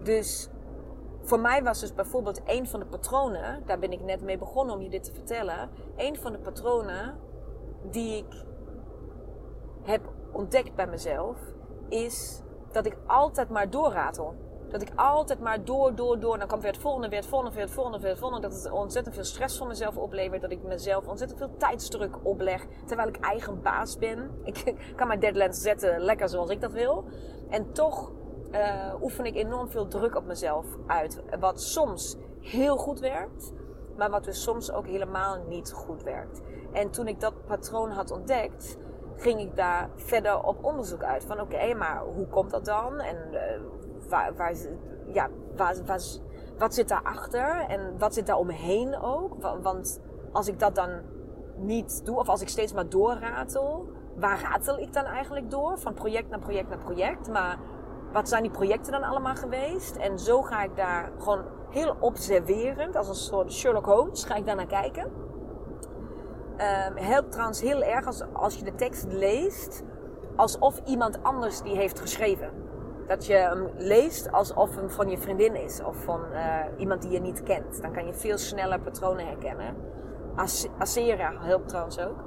Dus 0.03 0.49
voor 1.23 1.39
mij 1.39 1.63
was 1.63 1.79
dus 1.79 1.93
bijvoorbeeld 1.93 2.41
een 2.45 2.67
van 2.67 2.79
de 2.79 2.85
patronen, 2.85 3.63
daar 3.65 3.79
ben 3.79 3.91
ik 3.91 4.01
net 4.01 4.21
mee 4.21 4.37
begonnen 4.37 4.75
om 4.75 4.81
je 4.81 4.89
dit 4.89 5.03
te 5.03 5.13
vertellen. 5.13 5.69
Een 5.95 6.15
van 6.15 6.31
de 6.31 6.39
patronen 6.39 7.19
die 7.83 8.17
ik 8.17 8.45
heb 9.81 10.01
ontdekt 10.31 10.75
bij 10.75 10.87
mezelf, 10.87 11.37
is 11.89 12.41
dat 12.71 12.85
ik 12.85 12.97
altijd 13.05 13.49
maar 13.49 13.69
doorratel. 13.69 14.35
Dat 14.71 14.81
ik 14.81 14.91
altijd 14.95 15.39
maar 15.39 15.63
door, 15.63 15.95
door, 15.95 16.19
door. 16.19 16.37
Dan 16.37 16.47
komt 16.47 16.61
weer 16.61 16.71
het 16.71 16.81
volgende, 16.81 17.09
weer 17.09 17.19
het 17.19 17.27
volgende, 17.27 17.55
weer 17.55 17.65
het 17.65 17.73
volgende, 17.73 17.99
weer 17.99 18.09
het 18.09 18.19
volgende. 18.19 18.47
Dat 18.47 18.63
het 18.63 18.71
ontzettend 18.71 19.15
veel 19.15 19.23
stress 19.23 19.57
voor 19.57 19.67
mezelf 19.67 19.97
oplevert. 19.97 20.41
Dat 20.41 20.51
ik 20.51 20.63
mezelf 20.63 21.07
ontzettend 21.07 21.39
veel 21.39 21.57
tijdsdruk 21.57 22.25
opleg. 22.25 22.65
Terwijl 22.85 23.07
ik 23.07 23.19
eigen 23.19 23.61
baas 23.61 23.97
ben. 23.97 24.31
Ik 24.43 24.73
kan 24.95 25.07
mijn 25.07 25.19
deadlines 25.19 25.61
zetten 25.61 25.99
lekker 25.99 26.29
zoals 26.29 26.49
ik 26.49 26.61
dat 26.61 26.71
wil. 26.71 27.05
En 27.49 27.71
toch 27.73 28.11
uh, 28.51 28.93
oefen 29.01 29.25
ik 29.25 29.35
enorm 29.35 29.69
veel 29.69 29.87
druk 29.87 30.15
op 30.15 30.25
mezelf 30.25 30.65
uit. 30.87 31.21
Wat 31.39 31.61
soms 31.61 32.17
heel 32.39 32.77
goed 32.77 32.99
werkt, 32.99 33.53
maar 33.97 34.09
wat 34.09 34.23
dus 34.23 34.43
soms 34.43 34.71
ook 34.71 34.87
helemaal 34.87 35.43
niet 35.47 35.71
goed 35.71 36.03
werkt. 36.03 36.41
En 36.71 36.91
toen 36.91 37.07
ik 37.07 37.19
dat 37.19 37.45
patroon 37.45 37.91
had 37.91 38.11
ontdekt, 38.11 38.77
ging 39.17 39.39
ik 39.39 39.55
daar 39.55 39.89
verder 39.95 40.43
op 40.43 40.63
onderzoek 40.63 41.03
uit. 41.03 41.25
Van 41.25 41.41
oké, 41.41 41.73
maar 41.73 42.03
hoe 42.03 42.27
komt 42.27 42.51
dat 42.51 42.65
dan? 42.65 42.99
En 42.99 43.17
uh, 43.31 43.39
waar, 44.09 44.55
ja, 45.13 45.29
waar, 45.55 45.75
waar, 45.85 46.01
wat 46.57 46.73
zit 46.73 46.87
daarachter? 46.87 47.65
En 47.67 47.97
wat 47.97 48.13
zit 48.13 48.25
daar 48.25 48.37
omheen 48.37 48.99
ook? 49.01 49.41
Want 49.61 50.01
als 50.31 50.47
ik 50.47 50.59
dat 50.59 50.75
dan 50.75 50.89
niet 51.55 52.05
doe, 52.05 52.17
of 52.17 52.29
als 52.29 52.41
ik 52.41 52.49
steeds 52.49 52.73
maar 52.73 52.89
doorratel, 52.89 53.89
waar 54.15 54.41
ratel 54.41 54.79
ik 54.79 54.93
dan 54.93 55.05
eigenlijk 55.05 55.49
door? 55.49 55.79
Van 55.79 55.93
project 55.93 56.29
naar 56.29 56.39
project 56.39 56.69
naar 56.69 56.77
project. 56.77 57.29
Maar 57.29 57.57
wat 58.11 58.29
zijn 58.29 58.41
die 58.41 58.51
projecten 58.51 58.91
dan 58.91 59.03
allemaal 59.03 59.35
geweest? 59.35 59.95
En 59.95 60.19
zo 60.19 60.41
ga 60.41 60.63
ik 60.63 60.75
daar 60.75 61.11
gewoon 61.17 61.43
heel 61.69 61.95
observerend, 61.99 62.95
als 62.95 63.07
een 63.07 63.15
soort 63.15 63.53
Sherlock 63.53 63.85
Holmes, 63.85 64.23
ga 64.23 64.35
ik 64.35 64.45
daar 64.45 64.55
naar 64.55 64.65
kijken. 64.65 65.03
Um, 66.51 66.97
helpt 66.97 67.31
trouwens 67.31 67.61
heel 67.61 67.83
erg 67.83 68.05
als, 68.05 68.23
als 68.33 68.55
je 68.55 68.63
de 68.63 68.75
tekst 68.75 69.05
leest 69.09 69.83
alsof 70.35 70.81
iemand 70.85 71.23
anders 71.23 71.61
die 71.61 71.75
heeft 71.75 71.99
geschreven. 71.99 72.49
Dat 73.11 73.25
je 73.25 73.33
hem 73.33 73.69
leest 73.77 74.31
alsof 74.31 74.75
hem 74.75 74.89
van 74.89 75.09
je 75.09 75.17
vriendin 75.17 75.55
is 75.55 75.83
of 75.83 76.03
van 76.03 76.21
uh, 76.33 76.57
iemand 76.77 77.01
die 77.01 77.11
je 77.11 77.19
niet 77.19 77.43
kent. 77.43 77.81
Dan 77.81 77.93
kan 77.93 78.05
je 78.05 78.13
veel 78.13 78.37
sneller 78.37 78.79
patronen 78.79 79.25
herkennen. 79.25 79.75
As 80.35 80.67
helpt 81.39 81.67
trouwens 81.67 81.99
ook. 81.99 82.23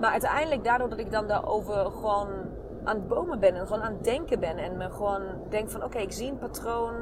Maar 0.00 0.10
uiteindelijk, 0.10 0.64
daardoor 0.64 0.88
dat 0.88 0.98
ik 0.98 1.10
dan 1.10 1.26
daarover 1.26 1.90
gewoon 1.90 2.28
aan 2.84 2.96
het 2.96 3.08
bomen 3.08 3.40
ben 3.40 3.54
en 3.54 3.66
gewoon 3.66 3.82
aan 3.82 3.92
het 3.92 4.04
denken 4.04 4.40
ben. 4.40 4.56
En 4.56 4.76
me 4.76 4.90
gewoon 4.90 5.22
denk 5.48 5.70
van 5.70 5.84
oké, 5.84 5.98
ik 5.98 6.12
zie 6.12 6.30
een 6.30 6.38
patroon. 6.38 6.94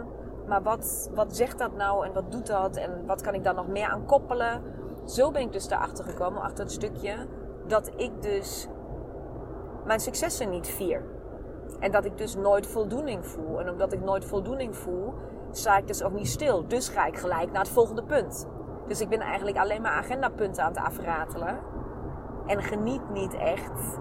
Maar 0.46 0.62
wat, 0.62 1.10
wat 1.14 1.36
zegt 1.36 1.58
dat 1.58 1.76
nou 1.76 2.06
en 2.06 2.12
wat 2.12 2.32
doet 2.32 2.46
dat? 2.46 2.76
En 2.76 3.06
wat 3.06 3.22
kan 3.22 3.34
ik 3.34 3.44
daar 3.44 3.54
nog 3.54 3.68
meer 3.68 3.88
aan 3.88 4.06
koppelen? 4.06 4.62
Zo 5.04 5.30
ben 5.30 5.42
ik 5.42 5.52
dus 5.52 5.68
daarachter 5.68 6.04
gekomen, 6.04 6.42
achter 6.42 6.64
het 6.64 6.72
stukje. 6.72 7.26
Dat 7.66 7.90
ik 7.96 8.22
dus 8.22 8.68
mijn 9.84 10.00
successen 10.00 10.50
niet 10.50 10.68
vier. 10.68 11.18
En 11.80 11.90
dat 11.90 12.04
ik 12.04 12.18
dus 12.18 12.36
nooit 12.36 12.66
voldoening 12.66 13.26
voel. 13.26 13.60
En 13.60 13.70
omdat 13.70 13.92
ik 13.92 14.00
nooit 14.04 14.24
voldoening 14.24 14.76
voel, 14.76 15.14
sta 15.50 15.76
ik 15.76 15.86
dus 15.86 16.02
ook 16.02 16.12
niet 16.12 16.28
stil. 16.28 16.68
Dus 16.68 16.88
ga 16.88 17.06
ik 17.06 17.18
gelijk 17.18 17.52
naar 17.52 17.62
het 17.62 17.70
volgende 17.70 18.02
punt. 18.02 18.48
Dus 18.86 19.00
ik 19.00 19.08
ben 19.08 19.20
eigenlijk 19.20 19.58
alleen 19.58 19.82
maar 19.82 19.92
agendapunten 19.92 20.64
aan 20.64 20.72
het 20.72 20.82
afratelen. 20.82 21.58
En 22.46 22.62
geniet 22.62 23.10
niet 23.10 23.34
echt 23.34 23.98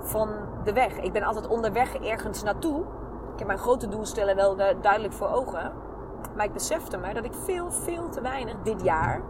van 0.00 0.28
de 0.64 0.72
weg. 0.72 0.98
Ik 0.98 1.12
ben 1.12 1.22
altijd 1.22 1.48
onderweg 1.48 1.94
ergens 1.94 2.42
naartoe. 2.42 2.80
Ik 3.32 3.38
heb 3.38 3.46
mijn 3.46 3.58
grote 3.58 3.88
doelstellen 3.88 4.36
wel 4.36 4.56
duidelijk 4.56 5.12
voor 5.12 5.28
ogen. 5.28 5.72
Maar 6.36 6.44
ik 6.44 6.52
besefte 6.52 6.96
me 6.96 7.14
dat 7.14 7.24
ik 7.24 7.34
veel, 7.34 7.70
veel 7.70 8.08
te 8.08 8.20
weinig 8.20 8.56
dit 8.62 8.82
jaar 8.82 9.22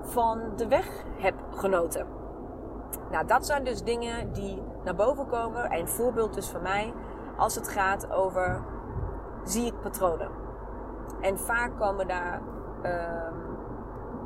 van 0.00 0.40
de 0.56 0.68
weg 0.68 1.04
heb 1.16 1.34
genoten. 1.50 2.06
Nou, 3.10 3.26
dat 3.26 3.46
zijn 3.46 3.64
dus 3.64 3.82
dingen 3.82 4.32
die 4.32 4.62
naar 4.84 4.94
boven 4.94 5.26
komen. 5.26 5.72
Een 5.72 5.88
voorbeeld 5.88 6.34
dus 6.34 6.48
van 6.48 6.62
mij 6.62 6.92
als 7.36 7.54
het 7.54 7.68
gaat 7.68 8.10
over 8.10 8.62
zie 9.44 9.66
ik 9.66 9.80
patronen. 9.80 10.28
En 11.20 11.38
vaak 11.38 11.78
komen 11.78 12.08
daar, 12.08 12.40
uh, 12.82 12.92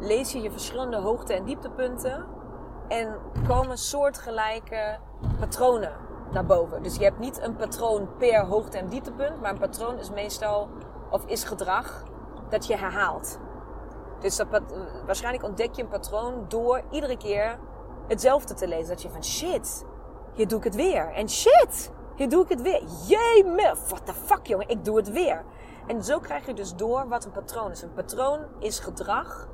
lees 0.01 0.33
je 0.33 0.40
je 0.40 0.51
verschillende 0.51 0.97
hoogte- 0.97 1.35
en 1.35 1.44
dieptepunten 1.44 2.25
en 2.88 3.16
komen 3.47 3.79
soortgelijke 3.79 4.99
patronen 5.38 5.92
naar 6.33 6.44
boven. 6.44 6.83
Dus 6.83 6.97
je 6.97 7.05
hebt 7.05 7.18
niet 7.18 7.42
een 7.42 7.57
patroon 7.57 8.09
per 8.18 8.44
hoogte- 8.47 8.79
en 8.79 8.88
dieptepunt, 8.88 9.40
maar 9.40 9.51
een 9.51 9.59
patroon 9.59 9.99
is 9.99 10.11
meestal 10.11 10.68
of 11.11 11.25
is 11.27 11.44
gedrag 11.44 12.03
dat 12.49 12.66
je 12.66 12.77
herhaalt. 12.77 13.38
Dus 14.21 14.37
dat, 14.37 14.49
waarschijnlijk 15.07 15.44
ontdek 15.44 15.75
je 15.75 15.83
een 15.83 15.88
patroon 15.88 16.44
door 16.49 16.83
iedere 16.90 17.16
keer 17.16 17.59
hetzelfde 18.07 18.55
te 18.55 18.68
lezen. 18.68 18.88
Dat 18.88 19.03
je 19.03 19.11
van 19.11 19.25
shit, 19.25 19.85
hier 20.38 20.48
doe 20.48 20.59
ik 20.59 20.64
het 20.64 20.74
weer. 20.74 21.12
En 21.12 21.29
shit, 21.29 21.90
hier 22.16 22.29
doe 22.29 22.42
ik 22.42 22.48
het 22.48 22.62
weer. 22.62 22.83
Jee, 23.07 23.72
what 23.88 24.07
the 24.07 24.14
fuck 24.14 24.46
jongen, 24.46 24.68
ik 24.68 24.85
doe 24.85 24.96
het 24.96 25.11
weer. 25.11 25.44
En 25.87 26.05
zo 26.05 26.18
krijg 26.18 26.46
je 26.46 26.55
dus 26.55 26.74
door 26.74 27.09
wat 27.09 27.24
een 27.24 27.31
patroon 27.31 27.70
is. 27.70 27.83
Een 27.83 27.92
patroon 27.92 28.40
is 28.59 28.79
gedrag 28.79 29.48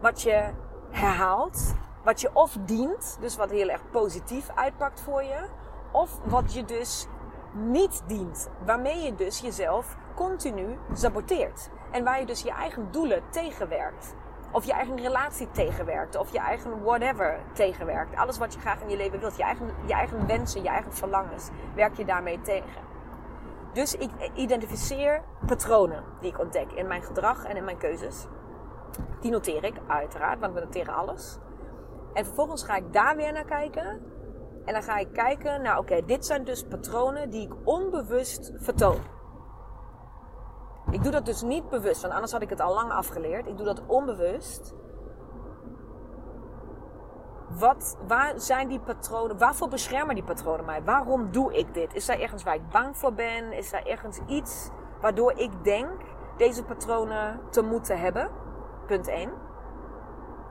wat 0.00 0.22
je 0.22 0.50
herhaalt, 0.90 1.74
wat 2.04 2.20
je 2.20 2.30
of 2.32 2.56
dient, 2.64 3.16
dus 3.20 3.36
wat 3.36 3.50
heel 3.50 3.68
erg 3.68 3.90
positief 3.90 4.50
uitpakt 4.54 5.00
voor 5.00 5.22
je, 5.22 5.46
of 5.92 6.18
wat 6.24 6.54
je 6.54 6.64
dus 6.64 7.06
niet 7.52 8.02
dient, 8.06 8.48
waarmee 8.64 8.98
je 9.02 9.14
dus 9.14 9.40
jezelf 9.40 9.96
continu 10.14 10.78
saboteert. 10.92 11.70
En 11.90 12.04
waar 12.04 12.20
je 12.20 12.26
dus 12.26 12.42
je 12.42 12.50
eigen 12.50 12.88
doelen 12.90 13.22
tegenwerkt. 13.30 14.14
Of 14.52 14.64
je 14.64 14.72
eigen 14.72 14.96
relatie 14.96 15.50
tegenwerkt. 15.50 16.16
Of 16.16 16.32
je 16.32 16.38
eigen 16.38 16.82
whatever 16.82 17.38
tegenwerkt. 17.52 18.16
Alles 18.16 18.38
wat 18.38 18.54
je 18.54 18.60
graag 18.60 18.80
in 18.80 18.88
je 18.88 18.96
leven 18.96 19.20
wilt. 19.20 19.36
Je 19.36 19.42
eigen, 19.42 19.70
je 19.86 19.92
eigen 19.92 20.26
wensen, 20.26 20.62
je 20.62 20.68
eigen 20.68 20.92
verlangens. 20.92 21.48
Werk 21.74 21.96
je 21.96 22.04
daarmee 22.04 22.40
tegen. 22.40 22.88
Dus 23.72 23.96
ik 23.96 24.10
identificeer 24.34 25.22
patronen 25.46 26.04
die 26.20 26.30
ik 26.30 26.38
ontdek 26.38 26.72
in 26.72 26.86
mijn 26.86 27.02
gedrag 27.02 27.44
en 27.44 27.56
in 27.56 27.64
mijn 27.64 27.78
keuzes. 27.78 28.26
Die 29.20 29.30
noteer 29.30 29.64
ik 29.64 29.74
uiteraard, 29.86 30.40
want 30.40 30.54
we 30.54 30.60
noteren 30.60 30.94
alles. 30.94 31.38
En 32.12 32.24
vervolgens 32.24 32.64
ga 32.64 32.76
ik 32.76 32.92
daar 32.92 33.16
weer 33.16 33.32
naar 33.32 33.44
kijken. 33.44 34.02
En 34.64 34.72
dan 34.72 34.82
ga 34.82 34.96
ik 34.96 35.12
kijken 35.12 35.62
naar, 35.62 35.78
oké, 35.78 36.04
dit 36.04 36.26
zijn 36.26 36.44
dus 36.44 36.64
patronen 36.64 37.30
die 37.30 37.46
ik 37.46 37.54
onbewust 37.64 38.52
vertoon. 38.56 38.98
Ik 40.90 41.02
doe 41.02 41.12
dat 41.12 41.26
dus 41.26 41.42
niet 41.42 41.68
bewust, 41.68 42.00
want 42.00 42.14
anders 42.14 42.32
had 42.32 42.42
ik 42.42 42.50
het 42.50 42.60
al 42.60 42.74
lang 42.74 42.92
afgeleerd. 42.92 43.46
Ik 43.46 43.56
doe 43.56 43.66
dat 43.66 43.82
onbewust. 43.86 44.74
Wat, 47.58 47.96
waar 48.06 48.40
zijn 48.40 48.68
die 48.68 48.80
patronen? 48.80 49.38
Waarvoor 49.38 49.68
beschermen 49.68 50.14
die 50.14 50.24
patronen 50.24 50.64
mij? 50.64 50.82
Waarom 50.82 51.32
doe 51.32 51.54
ik 51.54 51.74
dit? 51.74 51.94
Is 51.94 52.08
er 52.08 52.20
ergens 52.20 52.42
waar 52.42 52.54
ik 52.54 52.68
bang 52.68 52.96
voor 52.96 53.12
ben? 53.12 53.52
Is 53.52 53.72
er 53.72 53.86
ergens 53.86 54.20
iets 54.26 54.70
waardoor 55.00 55.32
ik 55.32 55.64
denk 55.64 56.00
deze 56.36 56.64
patronen 56.64 57.40
te 57.50 57.62
moeten 57.62 57.98
hebben? 57.98 58.30
Punt 58.86 59.08
1. 59.08 59.32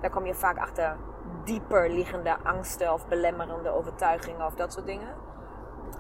Daar 0.02 0.12
kom 0.12 0.26
je 0.26 0.36
vaak 0.36 0.58
achter 0.58 0.98
dieper 1.44 1.90
liggende 1.90 2.38
angsten 2.44 2.94
of 2.94 3.08
belemmerende 3.08 3.70
overtuigingen 3.70 4.46
of 4.46 4.56
dat 4.56 4.74
soort 4.74 4.86
dingen. 4.86 5.16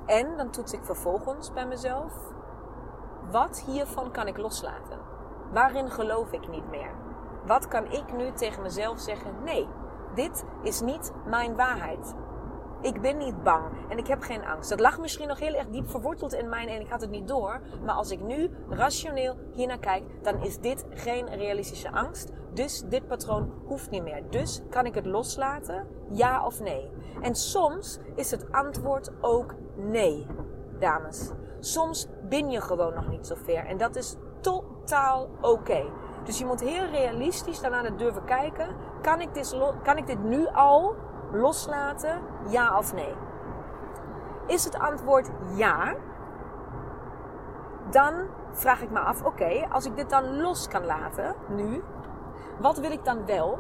En 0.05 0.37
dan 0.37 0.49
toets 0.49 0.73
ik 0.73 0.83
vervolgens 0.83 1.53
bij 1.53 1.67
mezelf 1.67 2.13
wat 3.31 3.63
hiervan 3.65 4.11
kan 4.11 4.27
ik 4.27 4.37
loslaten? 4.37 4.99
Waarin 5.51 5.91
geloof 5.91 6.31
ik 6.31 6.47
niet 6.49 6.69
meer? 6.69 6.91
Wat 7.45 7.67
kan 7.67 7.91
ik 7.91 8.13
nu 8.13 8.31
tegen 8.31 8.61
mezelf 8.61 8.99
zeggen? 8.99 9.43
Nee, 9.43 9.67
dit 10.15 10.43
is 10.63 10.81
niet 10.81 11.11
mijn 11.25 11.55
waarheid. 11.55 12.15
Ik 12.81 13.01
ben 13.01 13.17
niet 13.17 13.43
bang 13.43 13.65
en 13.89 13.97
ik 13.97 14.07
heb 14.07 14.21
geen 14.21 14.45
angst. 14.45 14.69
Dat 14.69 14.79
lag 14.79 14.99
misschien 14.99 15.27
nog 15.27 15.39
heel 15.39 15.53
erg 15.53 15.67
diep 15.67 15.89
verworteld 15.89 16.33
in 16.33 16.49
mij 16.49 16.67
en 16.67 16.81
ik 16.81 16.89
had 16.89 17.01
het 17.01 17.09
niet 17.09 17.27
door. 17.27 17.61
Maar 17.85 17.95
als 17.95 18.11
ik 18.11 18.21
nu 18.21 18.49
rationeel 18.69 19.35
hiernaar 19.53 19.79
kijk, 19.79 20.03
dan 20.23 20.43
is 20.43 20.59
dit 20.59 20.85
geen 20.89 21.35
realistische 21.35 21.91
angst. 21.91 22.31
Dus 22.53 22.83
dit 22.85 23.07
patroon 23.07 23.51
hoeft 23.65 23.89
niet 23.89 24.03
meer. 24.03 24.23
Dus 24.29 24.61
kan 24.69 24.85
ik 24.85 24.95
het 24.95 25.05
loslaten? 25.05 25.87
Ja 26.09 26.45
of 26.45 26.59
nee? 26.59 26.91
En 27.21 27.35
soms 27.35 27.99
is 28.15 28.31
het 28.31 28.51
antwoord 28.51 29.11
ook 29.21 29.55
nee, 29.75 30.25
dames. 30.79 31.31
Soms 31.59 32.07
ben 32.21 32.49
je 32.49 32.61
gewoon 32.61 32.93
nog 32.93 33.07
niet 33.07 33.27
zo 33.27 33.35
ver. 33.43 33.65
En 33.65 33.77
dat 33.77 33.95
is 33.95 34.15
totaal 34.41 35.29
oké. 35.41 35.83
Dus 36.23 36.37
je 36.37 36.45
moet 36.45 36.59
heel 36.59 36.85
realistisch 36.85 37.59
daarna 37.59 37.81
naar 37.81 37.97
durven 37.97 38.23
kijken. 38.23 38.75
Kan 39.01 39.21
ik, 39.21 39.33
dit, 39.33 39.57
kan 39.83 39.97
ik 39.97 40.07
dit 40.07 40.23
nu 40.23 40.47
al 40.47 40.95
loslaten? 41.31 42.21
Ja 42.49 42.77
of 42.77 42.93
nee? 42.93 43.13
Is 44.47 44.63
het 44.63 44.79
antwoord 44.79 45.29
ja? 45.55 45.95
Dan 47.89 48.13
vraag 48.51 48.81
ik 48.81 48.89
me 48.89 48.99
af, 48.99 49.23
oké, 49.23 49.67
als 49.71 49.85
ik 49.85 49.95
dit 49.95 50.09
dan 50.09 50.41
los 50.41 50.67
kan 50.67 50.85
laten, 50.85 51.35
nu, 51.47 51.83
wat 52.59 52.77
wil 52.77 52.91
ik 52.91 53.05
dan 53.05 53.25
wel? 53.25 53.59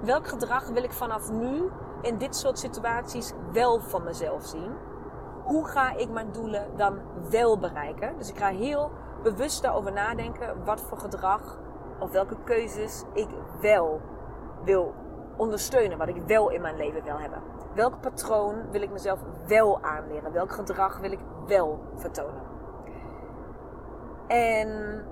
Welk 0.00 0.26
gedrag 0.26 0.68
wil 0.68 0.82
ik 0.82 0.92
vanaf 0.92 1.30
nu 1.30 1.70
in 2.02 2.18
dit 2.18 2.36
soort 2.36 2.58
situaties 2.58 3.32
wel 3.52 3.80
van 3.80 4.04
mezelf 4.04 4.44
zien? 4.44 4.72
Hoe 5.48 5.66
ga 5.66 5.96
ik 5.96 6.10
mijn 6.10 6.32
doelen 6.32 6.76
dan 6.76 6.98
wel 7.30 7.58
bereiken? 7.58 8.16
Dus 8.18 8.30
ik 8.30 8.38
ga 8.38 8.48
heel 8.48 8.90
bewust 9.22 9.62
daarover 9.62 9.92
nadenken 9.92 10.64
wat 10.64 10.80
voor 10.80 10.98
gedrag 10.98 11.58
of 11.98 12.10
welke 12.10 12.36
keuzes 12.44 13.04
ik 13.12 13.28
wel 13.60 14.00
wil 14.64 14.94
ondersteunen, 15.36 15.98
wat 15.98 16.08
ik 16.08 16.22
wel 16.26 16.50
in 16.50 16.60
mijn 16.60 16.76
leven 16.76 17.04
wil 17.04 17.18
hebben. 17.18 17.42
Welk 17.74 18.00
patroon 18.00 18.70
wil 18.70 18.82
ik 18.82 18.90
mezelf 18.90 19.20
wel 19.46 19.82
aanleren? 19.82 20.32
Welk 20.32 20.52
gedrag 20.52 20.98
wil 20.98 21.12
ik 21.12 21.20
wel 21.46 21.80
vertonen? 21.94 22.42
En 24.26 25.04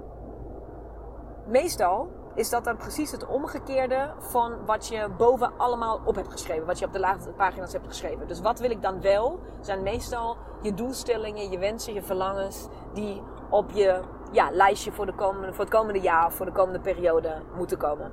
meestal 1.47 2.09
is 2.37 2.51
dat 2.51 2.65
dan 2.65 2.77
precies 2.77 3.11
het 3.11 3.27
omgekeerde 3.27 4.13
van 4.19 4.65
wat 4.65 4.89
je 4.89 5.09
boven 5.17 5.53
allemaal 5.57 6.01
op 6.05 6.15
hebt 6.15 6.33
geschreven. 6.33 6.67
Wat 6.67 6.79
je 6.79 6.87
op 6.87 6.93
de 6.93 6.99
laatste 6.99 7.31
pagina's 7.31 7.73
hebt 7.73 7.87
geschreven. 7.87 8.29
Dus 8.29 8.41
wat 8.41 8.59
wil 8.59 8.71
ik 8.71 8.83
dan 8.83 9.01
wel? 9.01 9.41
Zijn 9.61 9.83
meestal 9.83 10.37
je 10.63 10.75
doelstellingen, 10.75 11.51
je 11.51 11.59
wensen, 11.59 11.95
je 11.95 12.03
verlangens 12.03 12.69
die 12.93 13.23
op 13.51 13.71
je 13.71 14.01
ja, 14.33 14.51
lijstje 14.51 14.93
voor, 14.93 15.07
de 15.07 15.15
komende, 15.15 15.53
voor 15.53 15.65
het 15.65 15.75
komende 15.75 16.01
jaar 16.01 16.33
voor 16.33 16.47
de 16.47 16.53
komende 16.53 16.81
periode 16.81 17.43
moeten 17.57 17.79
komen. 17.79 18.13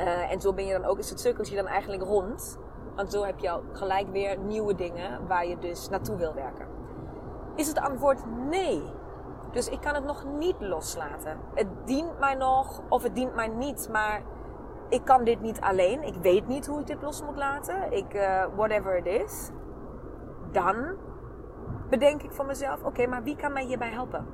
Uh, 0.00 0.32
en 0.32 0.40
zo 0.40 0.52
ben 0.52 0.66
je 0.66 0.72
dan 0.72 0.84
ook, 0.84 0.98
is 0.98 1.10
het 1.10 1.20
cirkeltje 1.20 1.56
dan 1.56 1.66
eigenlijk 1.66 2.02
rond. 2.02 2.58
Want 2.94 3.12
zo 3.12 3.24
heb 3.24 3.38
je 3.38 3.50
al 3.50 3.62
gelijk 3.72 4.08
weer 4.12 4.38
nieuwe 4.38 4.74
dingen 4.74 5.26
waar 5.26 5.46
je 5.46 5.58
dus 5.58 5.88
naartoe 5.88 6.16
wil 6.16 6.34
werken. 6.34 6.66
Is 7.54 7.68
het 7.68 7.78
antwoord 7.78 8.20
nee? 8.48 8.82
Dus 9.54 9.68
ik 9.68 9.80
kan 9.80 9.94
het 9.94 10.04
nog 10.04 10.24
niet 10.38 10.56
loslaten. 10.60 11.38
Het 11.54 11.66
dient 11.84 12.18
mij 12.18 12.34
nog 12.34 12.82
of 12.88 13.02
het 13.02 13.14
dient 13.14 13.34
mij 13.34 13.48
niet. 13.48 13.88
Maar 13.92 14.22
ik 14.88 15.04
kan 15.04 15.24
dit 15.24 15.40
niet 15.40 15.60
alleen. 15.60 16.02
Ik 16.02 16.14
weet 16.14 16.46
niet 16.46 16.66
hoe 16.66 16.80
ik 16.80 16.86
dit 16.86 17.02
los 17.02 17.22
moet 17.22 17.36
laten. 17.36 17.92
Ik, 17.92 18.14
uh, 18.14 18.44
whatever 18.56 18.96
it 18.96 19.06
is. 19.06 19.50
Dan 20.52 20.96
bedenk 21.88 22.22
ik 22.22 22.32
voor 22.32 22.46
mezelf: 22.46 22.84
oké, 22.84 23.06
maar 23.06 23.22
wie 23.22 23.36
kan 23.36 23.52
mij 23.52 23.64
hierbij 23.64 23.90
helpen? 23.90 24.26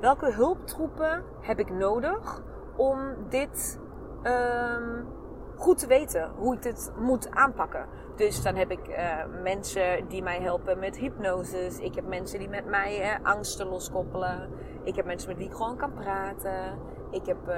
Welke 0.00 0.32
hulptroepen 0.32 1.24
heb 1.40 1.58
ik 1.58 1.70
nodig 1.70 2.42
om 2.76 2.98
dit 3.28 3.80
um, 4.22 5.06
goed 5.56 5.78
te 5.78 5.86
weten 5.86 6.30
hoe 6.36 6.54
ik 6.54 6.62
dit 6.62 6.92
moet 6.98 7.30
aanpakken? 7.30 7.86
Dus 8.16 8.42
dan 8.42 8.54
heb 8.54 8.70
ik 8.70 8.88
uh, 8.88 8.96
mensen 9.42 10.08
die 10.08 10.22
mij 10.22 10.40
helpen 10.40 10.78
met 10.78 10.96
hypnose. 10.96 11.58
Ik 11.80 11.94
heb 11.94 12.06
mensen 12.06 12.38
die 12.38 12.48
met 12.48 12.66
mij 12.66 13.00
uh, 13.00 13.26
angsten 13.26 13.66
loskoppelen. 13.66 14.48
Ik 14.82 14.96
heb 14.96 15.04
mensen 15.04 15.28
met 15.28 15.38
wie 15.38 15.46
ik 15.46 15.54
gewoon 15.54 15.76
kan 15.76 15.92
praten. 15.92 16.78
Ik 17.10 17.26
heb 17.26 17.48
uh, 17.48 17.54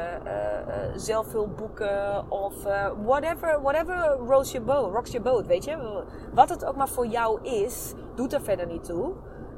zelf 0.96 1.26
veel 1.26 1.48
boeken 1.48 2.30
of 2.30 2.62
whatever, 3.04 3.60
whatever 3.62 4.16
rocks 4.26 4.52
your 4.52 4.66
boat, 4.66 4.92
rocks 4.92 5.10
your 5.10 5.30
boat, 5.30 5.46
weet 5.46 5.64
je. 5.64 6.04
Wat 6.34 6.48
het 6.48 6.64
ook 6.64 6.76
maar 6.76 6.88
voor 6.88 7.06
jou 7.06 7.42
is, 7.42 7.94
doet 8.14 8.32
er 8.32 8.42
verder 8.42 8.66
niet 8.66 8.84
toe. 8.84 9.14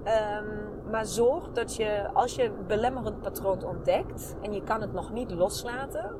Um, 0.06 0.90
maar 0.90 1.06
zorg 1.06 1.52
dat 1.52 1.76
je, 1.76 2.08
als 2.12 2.34
je 2.34 2.50
belemmerend 2.66 3.20
patroon 3.20 3.64
ontdekt 3.64 4.36
en 4.42 4.52
je 4.52 4.62
kan 4.62 4.80
het 4.80 4.92
nog 4.92 5.12
niet 5.12 5.30
loslaten, 5.30 6.14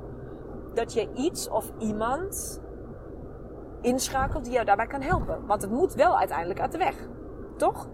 dat 0.77 0.93
je 0.93 1.09
iets 1.15 1.49
of 1.49 1.73
iemand 1.79 2.61
inschakelt 3.81 4.45
die 4.45 4.53
jou 4.53 4.65
daarbij 4.65 4.87
kan 4.87 5.01
helpen. 5.01 5.47
Want 5.47 5.63
het 5.63 5.71
moet 5.71 5.95
wel 5.95 6.19
uiteindelijk 6.19 6.61
uit 6.61 6.73
de 6.73 6.79
weg. 6.79 6.97
Toch? 7.57 7.89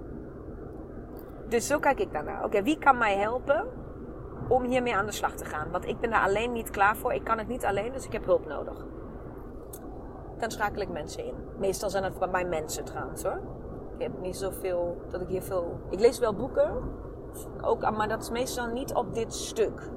Dus 1.48 1.66
zo 1.66 1.78
kijk 1.78 2.00
ik 2.00 2.12
daarnaar. 2.12 2.44
Oké, 2.44 2.62
wie 2.62 2.78
kan 2.78 2.98
mij 2.98 3.16
helpen 3.16 3.66
om 4.48 4.62
hiermee 4.62 4.96
aan 4.96 5.06
de 5.06 5.12
slag 5.12 5.34
te 5.34 5.44
gaan? 5.44 5.70
Want 5.70 5.86
ik 5.86 6.00
ben 6.00 6.10
daar 6.10 6.22
alleen 6.24 6.52
niet 6.52 6.70
klaar 6.70 6.96
voor. 6.96 7.12
Ik 7.12 7.24
kan 7.24 7.38
het 7.38 7.48
niet 7.48 7.64
alleen, 7.64 7.92
dus 7.92 8.06
ik 8.06 8.12
heb 8.12 8.24
hulp 8.24 8.46
nodig. 8.46 8.86
Dan 10.38 10.50
schakel 10.50 10.82
ik 10.82 10.88
mensen 10.88 11.24
in. 11.24 11.34
Meestal 11.58 11.90
zijn 11.90 12.04
het 12.04 12.18
bij 12.18 12.28
mij 12.28 12.44
mensen 12.44 12.84
trouwens 12.84 13.22
hoor. 13.22 13.40
Ik 13.96 14.02
heb 14.02 14.20
niet 14.20 14.36
zoveel 14.36 15.02
dat 15.10 15.20
ik 15.20 15.28
hier 15.28 15.42
veel. 15.42 15.80
Ik 15.90 16.00
lees 16.00 16.18
wel 16.18 16.34
boeken, 16.34 16.72
ook, 17.60 17.90
maar 17.90 18.08
dat 18.08 18.22
is 18.22 18.30
meestal 18.30 18.66
niet 18.66 18.94
op 18.94 19.14
dit 19.14 19.34
stuk. 19.34 19.90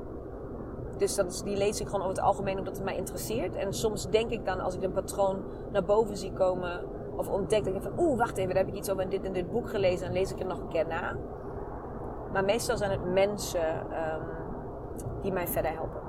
Dus 0.97 1.15
dat 1.15 1.31
is, 1.31 1.41
die 1.41 1.57
lees 1.57 1.79
ik 1.79 1.85
gewoon 1.85 2.01
over 2.01 2.15
het 2.15 2.25
algemeen 2.25 2.57
omdat 2.57 2.75
het 2.75 2.85
mij 2.85 2.95
interesseert. 2.95 3.55
En 3.55 3.73
soms 3.73 4.09
denk 4.09 4.29
ik 4.29 4.45
dan, 4.45 4.59
als 4.59 4.75
ik 4.75 4.83
een 4.83 4.91
patroon 4.91 5.43
naar 5.71 5.83
boven 5.83 6.17
zie 6.17 6.33
komen 6.33 6.83
of 7.15 7.29
ontdek, 7.29 7.63
dat 7.63 7.75
ik 7.75 7.81
van, 7.81 7.99
oeh, 7.99 8.17
wacht 8.17 8.37
even, 8.37 8.53
daar 8.53 8.63
heb 8.63 8.73
ik 8.73 8.79
iets 8.79 8.89
over 8.89 9.03
in 9.03 9.09
dit 9.09 9.23
en 9.23 9.33
dit 9.33 9.51
boek 9.51 9.69
gelezen 9.69 10.07
en 10.07 10.13
lees 10.13 10.31
ik 10.31 10.37
het 10.37 10.47
nog 10.47 10.59
een 10.59 10.67
keer 10.67 10.87
na. 10.87 11.15
Maar 12.33 12.43
meestal 12.43 12.77
zijn 12.77 12.91
het 12.91 13.13
mensen 13.13 13.75
um, 13.79 14.23
die 15.21 15.31
mij 15.31 15.47
verder 15.47 15.71
helpen. 15.71 16.01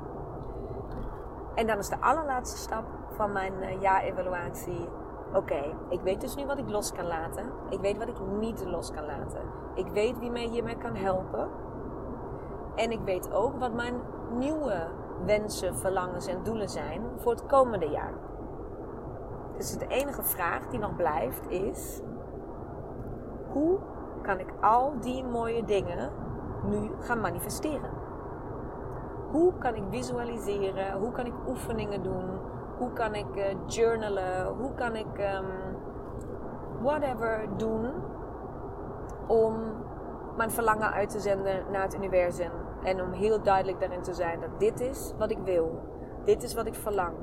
En 1.54 1.66
dan 1.66 1.78
is 1.78 1.88
de 1.88 2.00
allerlaatste 2.00 2.58
stap 2.58 2.84
van 3.08 3.32
mijn 3.32 3.52
uh, 3.60 3.80
ja-evaluatie. 3.80 4.88
Oké, 5.34 5.74
ik 5.88 6.00
weet 6.00 6.20
dus 6.20 6.36
nu 6.36 6.46
wat 6.46 6.58
ik 6.58 6.70
los 6.70 6.92
kan 6.92 7.06
laten. 7.06 7.44
Ik 7.70 7.80
weet 7.80 7.98
wat 7.98 8.08
ik 8.08 8.20
niet 8.40 8.64
los 8.64 8.90
kan 8.90 9.06
laten. 9.06 9.40
Ik 9.74 9.88
weet 9.88 10.18
wie 10.18 10.30
mij 10.30 10.46
hiermee 10.46 10.76
kan 10.76 10.94
helpen. 10.94 11.48
En 12.74 12.90
ik 12.90 13.00
weet 13.04 13.32
ook 13.32 13.58
wat 13.58 13.72
mijn 13.72 13.94
nieuwe 14.30 14.86
wensen, 15.24 15.76
verlangens 15.76 16.26
en 16.26 16.42
doelen 16.42 16.68
zijn 16.68 17.02
voor 17.16 17.32
het 17.32 17.46
komende 17.46 17.88
jaar. 17.88 18.12
Dus 19.56 19.78
de 19.78 19.86
enige 19.86 20.22
vraag 20.22 20.66
die 20.66 20.78
nog 20.78 20.96
blijft 20.96 21.50
is: 21.50 22.00
hoe 23.52 23.78
kan 24.22 24.38
ik 24.38 24.52
al 24.60 24.92
die 25.00 25.24
mooie 25.24 25.64
dingen 25.64 26.10
nu 26.64 26.90
gaan 27.00 27.20
manifesteren? 27.20 27.90
Hoe 29.30 29.52
kan 29.58 29.74
ik 29.74 29.82
visualiseren? 29.90 30.98
Hoe 30.98 31.12
kan 31.12 31.26
ik 31.26 31.32
oefeningen 31.48 32.02
doen? 32.02 32.24
Hoe 32.78 32.92
kan 32.92 33.14
ik 33.14 33.36
uh, 33.36 33.44
journalen? 33.66 34.46
Hoe 34.46 34.74
kan 34.74 34.96
ik 34.96 35.18
um, 35.18 35.46
whatever 36.82 37.48
doen 37.56 37.92
om 39.26 39.54
mijn 40.36 40.50
verlangen 40.50 40.92
uit 40.92 41.10
te 41.10 41.20
zenden 41.20 41.64
naar 41.72 41.82
het 41.82 41.94
universum? 41.94 42.50
En 42.82 43.02
om 43.02 43.12
heel 43.12 43.42
duidelijk 43.42 43.80
daarin 43.80 44.02
te 44.02 44.14
zijn 44.14 44.40
dat 44.40 44.60
dit 44.60 44.80
is 44.80 45.12
wat 45.18 45.30
ik 45.30 45.38
wil. 45.44 45.80
Dit 46.24 46.42
is 46.42 46.54
wat 46.54 46.66
ik 46.66 46.74
verlang. 46.74 47.14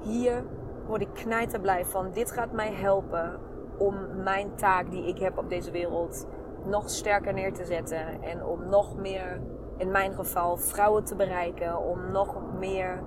Hier 0.00 0.44
word 0.86 1.00
ik 1.00 1.14
knijterblij 1.14 1.84
van. 1.84 2.10
Dit 2.12 2.30
gaat 2.30 2.52
mij 2.52 2.72
helpen 2.72 3.40
om 3.78 3.96
mijn 4.22 4.54
taak 4.54 4.90
die 4.90 5.06
ik 5.06 5.18
heb 5.18 5.38
op 5.38 5.48
deze 5.48 5.70
wereld 5.70 6.26
nog 6.64 6.90
sterker 6.90 7.32
neer 7.32 7.52
te 7.52 7.64
zetten. 7.64 8.22
En 8.22 8.44
om 8.44 8.68
nog 8.68 8.96
meer, 8.96 9.40
in 9.76 9.90
mijn 9.90 10.12
geval, 10.12 10.56
vrouwen 10.56 11.04
te 11.04 11.16
bereiken. 11.16 11.78
Om 11.78 12.10
nog 12.10 12.36
meer, 12.58 13.02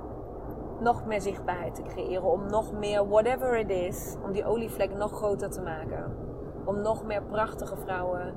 nog 0.80 1.06
meer 1.06 1.22
zichtbaarheid 1.22 1.76
te 1.76 1.82
creëren. 1.82 2.32
Om 2.32 2.50
nog 2.50 2.72
meer, 2.74 3.08
whatever 3.08 3.58
it 3.58 3.70
is, 3.70 4.15
om 4.24 4.32
die 4.32 4.46
olievlek 4.46 4.96
nog 4.96 5.12
groter 5.12 5.50
te 5.50 5.62
maken. 5.62 6.15
Om 6.65 6.82
nog 6.82 7.06
meer 7.06 7.24
prachtige 7.24 7.78
vrouwen 7.78 8.34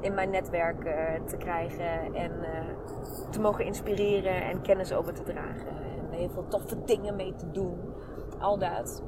in 0.00 0.14
mijn 0.14 0.30
netwerk 0.30 0.84
uh, 0.84 1.26
te 1.26 1.36
krijgen 1.36 2.14
en 2.14 2.32
uh, 2.32 3.30
te 3.30 3.40
mogen 3.40 3.64
inspireren 3.64 4.42
en 4.42 4.60
kennis 4.60 4.92
over 4.92 5.14
te 5.14 5.22
dragen. 5.22 5.68
En 5.68 6.10
heel 6.10 6.28
veel 6.28 6.46
toffe 6.48 6.84
dingen 6.84 7.16
mee 7.16 7.34
te 7.34 7.50
doen. 7.50 7.94
Al 8.38 8.58
dat. 8.58 9.02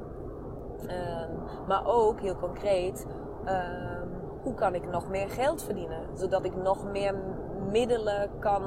Um, 0.81 1.67
maar 1.67 1.81
ook 1.85 2.19
heel 2.19 2.35
concreet, 2.35 3.07
um, 3.45 4.09
hoe 4.41 4.53
kan 4.53 4.75
ik 4.75 4.89
nog 4.91 5.09
meer 5.09 5.29
geld 5.29 5.63
verdienen? 5.63 6.07
Zodat 6.13 6.45
ik 6.45 6.55
nog 6.55 6.91
meer 6.91 7.15
middelen 7.71 8.29
kan 8.39 8.63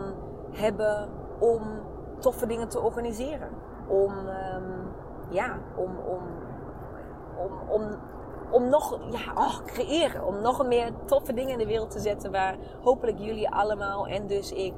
hebben 0.50 1.08
om 1.38 1.62
toffe 2.18 2.46
dingen 2.46 2.68
te 2.68 2.80
organiseren. 2.80 3.48
Om, 3.86 4.12
um, 4.12 4.92
ja, 5.30 5.58
om, 5.76 5.96
om, 5.98 6.22
om, 7.36 7.68
om 7.68 7.82
om 8.52 8.68
nog, 8.68 8.98
ja, 9.10 9.32
oh, 9.34 9.64
creëren. 9.66 10.26
Om 10.26 10.40
nog 10.40 10.66
meer 10.66 10.90
toffe 11.04 11.32
dingen 11.32 11.52
in 11.52 11.58
de 11.58 11.66
wereld 11.66 11.90
te 11.90 12.00
zetten 12.00 12.32
waar 12.32 12.56
hopelijk 12.80 13.18
jullie 13.18 13.50
allemaal 13.50 14.06
en 14.06 14.26
dus 14.26 14.52
ik 14.52 14.74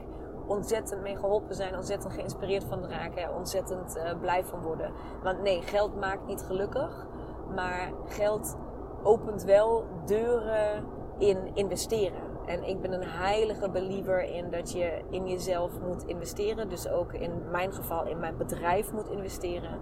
ontzettend 0.47 1.03
mee 1.03 1.17
geholpen 1.17 1.55
zijn, 1.55 1.77
ontzettend 1.77 2.13
geïnspireerd 2.13 2.65
van 2.65 2.89
raken, 2.89 3.35
ontzettend 3.35 3.97
uh, 3.97 4.21
blij 4.21 4.45
van 4.45 4.63
worden. 4.63 4.93
Want 5.23 5.43
nee, 5.43 5.63
geld 5.63 6.01
maakt 6.01 6.27
niet 6.27 6.43
gelukkig, 6.43 7.07
maar 7.55 7.93
geld 8.07 8.57
opent 9.03 9.43
wel 9.43 9.85
deuren 10.05 10.85
in 11.19 11.51
investeren. 11.55 12.33
En 12.47 12.69
ik 12.69 12.81
ben 12.81 12.93
een 12.93 13.09
heilige 13.09 13.71
believer 13.71 14.23
in 14.23 14.51
dat 14.51 14.73
je 14.73 15.03
in 15.11 15.29
jezelf 15.29 15.81
moet 15.81 16.03
investeren. 16.03 16.69
Dus 16.69 16.89
ook 16.89 17.13
in 17.13 17.51
mijn 17.51 17.73
geval 17.73 18.07
in 18.07 18.19
mijn 18.19 18.37
bedrijf 18.37 18.93
moet 18.93 19.09
investeren 19.09 19.79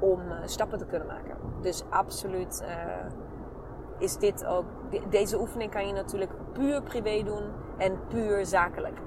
om 0.00 0.20
uh, 0.20 0.36
stappen 0.44 0.78
te 0.78 0.86
kunnen 0.86 1.06
maken. 1.08 1.36
Dus 1.64 1.84
absoluut 1.90 2.62
uh, 2.62 2.68
is 3.98 4.16
dit 4.16 4.46
ook. 4.46 4.64
Deze 5.10 5.40
oefening 5.40 5.70
kan 5.70 5.86
je 5.86 5.92
natuurlijk 5.92 6.30
puur 6.52 6.82
privé 6.82 7.22
doen 7.22 7.42
en 7.76 7.98
puur 8.08 8.46
zakelijk. 8.46 8.98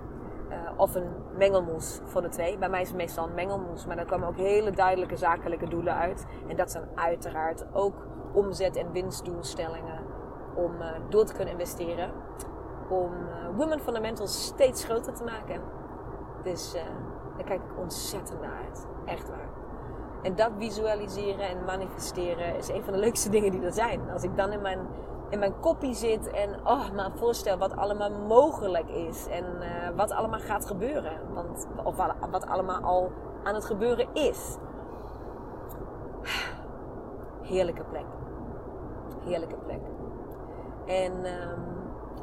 Uh, 0.50 0.56
of 0.76 0.96
een 0.96 1.10
mengelmoes 1.38 2.00
voor 2.04 2.22
de 2.22 2.30
twee. 2.30 2.58
Bij 2.58 2.70
mij 2.70 2.82
is 2.82 2.88
het 2.88 2.98
meestal 2.98 3.28
een 3.28 3.34
mengelmoes, 3.34 3.86
maar 3.86 3.96
daar 3.96 4.06
komen 4.06 4.28
ook 4.28 4.38
hele 4.38 4.72
duidelijke 4.72 5.16
zakelijke 5.16 5.68
doelen 5.68 5.94
uit. 5.96 6.26
En 6.48 6.56
dat 6.56 6.72
zijn 6.72 6.84
uiteraard 6.96 7.66
ook 7.74 7.96
omzet- 8.34 8.76
en 8.76 8.92
winstdoelstellingen 8.92 10.00
om 10.56 10.72
uh, 10.82 10.88
door 11.10 11.26
te 11.26 11.34
kunnen 11.34 11.54
investeren. 11.54 12.12
Om 12.90 13.12
Women 13.56 13.80
Fundamentals 13.80 14.46
steeds 14.46 14.84
groter 14.84 15.14
te 15.14 15.24
maken. 15.24 15.62
Dus 16.44 16.74
daar 17.38 17.46
kijk 17.46 17.62
ik 17.62 17.80
ontzettend 17.80 18.42
naar 18.42 18.58
uit. 18.66 18.88
Echt 19.06 19.30
waar. 19.30 19.67
En 20.28 20.36
dat 20.36 20.52
visualiseren 20.58 21.50
en 21.50 21.66
manifesteren 21.66 22.58
is 22.58 22.70
een 22.70 22.84
van 22.84 22.94
de 22.94 23.00
leukste 23.00 23.30
dingen 23.30 23.52
die 23.52 23.62
er 23.62 23.74
zijn. 23.74 24.10
Als 24.12 24.24
ik 24.24 24.38
dan 24.38 24.52
in 24.52 24.62
mijn, 24.62 24.80
in 25.30 25.40
mijn 25.40 25.60
koppie 25.60 25.94
zit 25.94 26.32
en 26.32 26.50
oh, 26.64 26.92
me 26.92 27.10
voorstel 27.16 27.58
wat 27.58 27.76
allemaal 27.76 28.12
mogelijk 28.12 28.90
is. 28.90 29.28
En 29.28 29.46
uh, 29.60 29.96
wat 29.96 30.12
allemaal 30.12 30.40
gaat 30.40 30.66
gebeuren. 30.66 31.12
Want, 31.34 31.68
of 31.84 31.96
wat, 32.32 32.48
allemaal 32.48 32.82
al 32.82 33.12
aan 33.44 33.56
het 33.56 33.66
gebeuren 33.66 34.08
is. 34.14 34.58
Heerlijke 37.42 37.84
plek. 37.84 38.06
Heerlijke 39.26 39.58
plek. 39.66 39.82
En 40.86 41.12
um, 41.26 41.64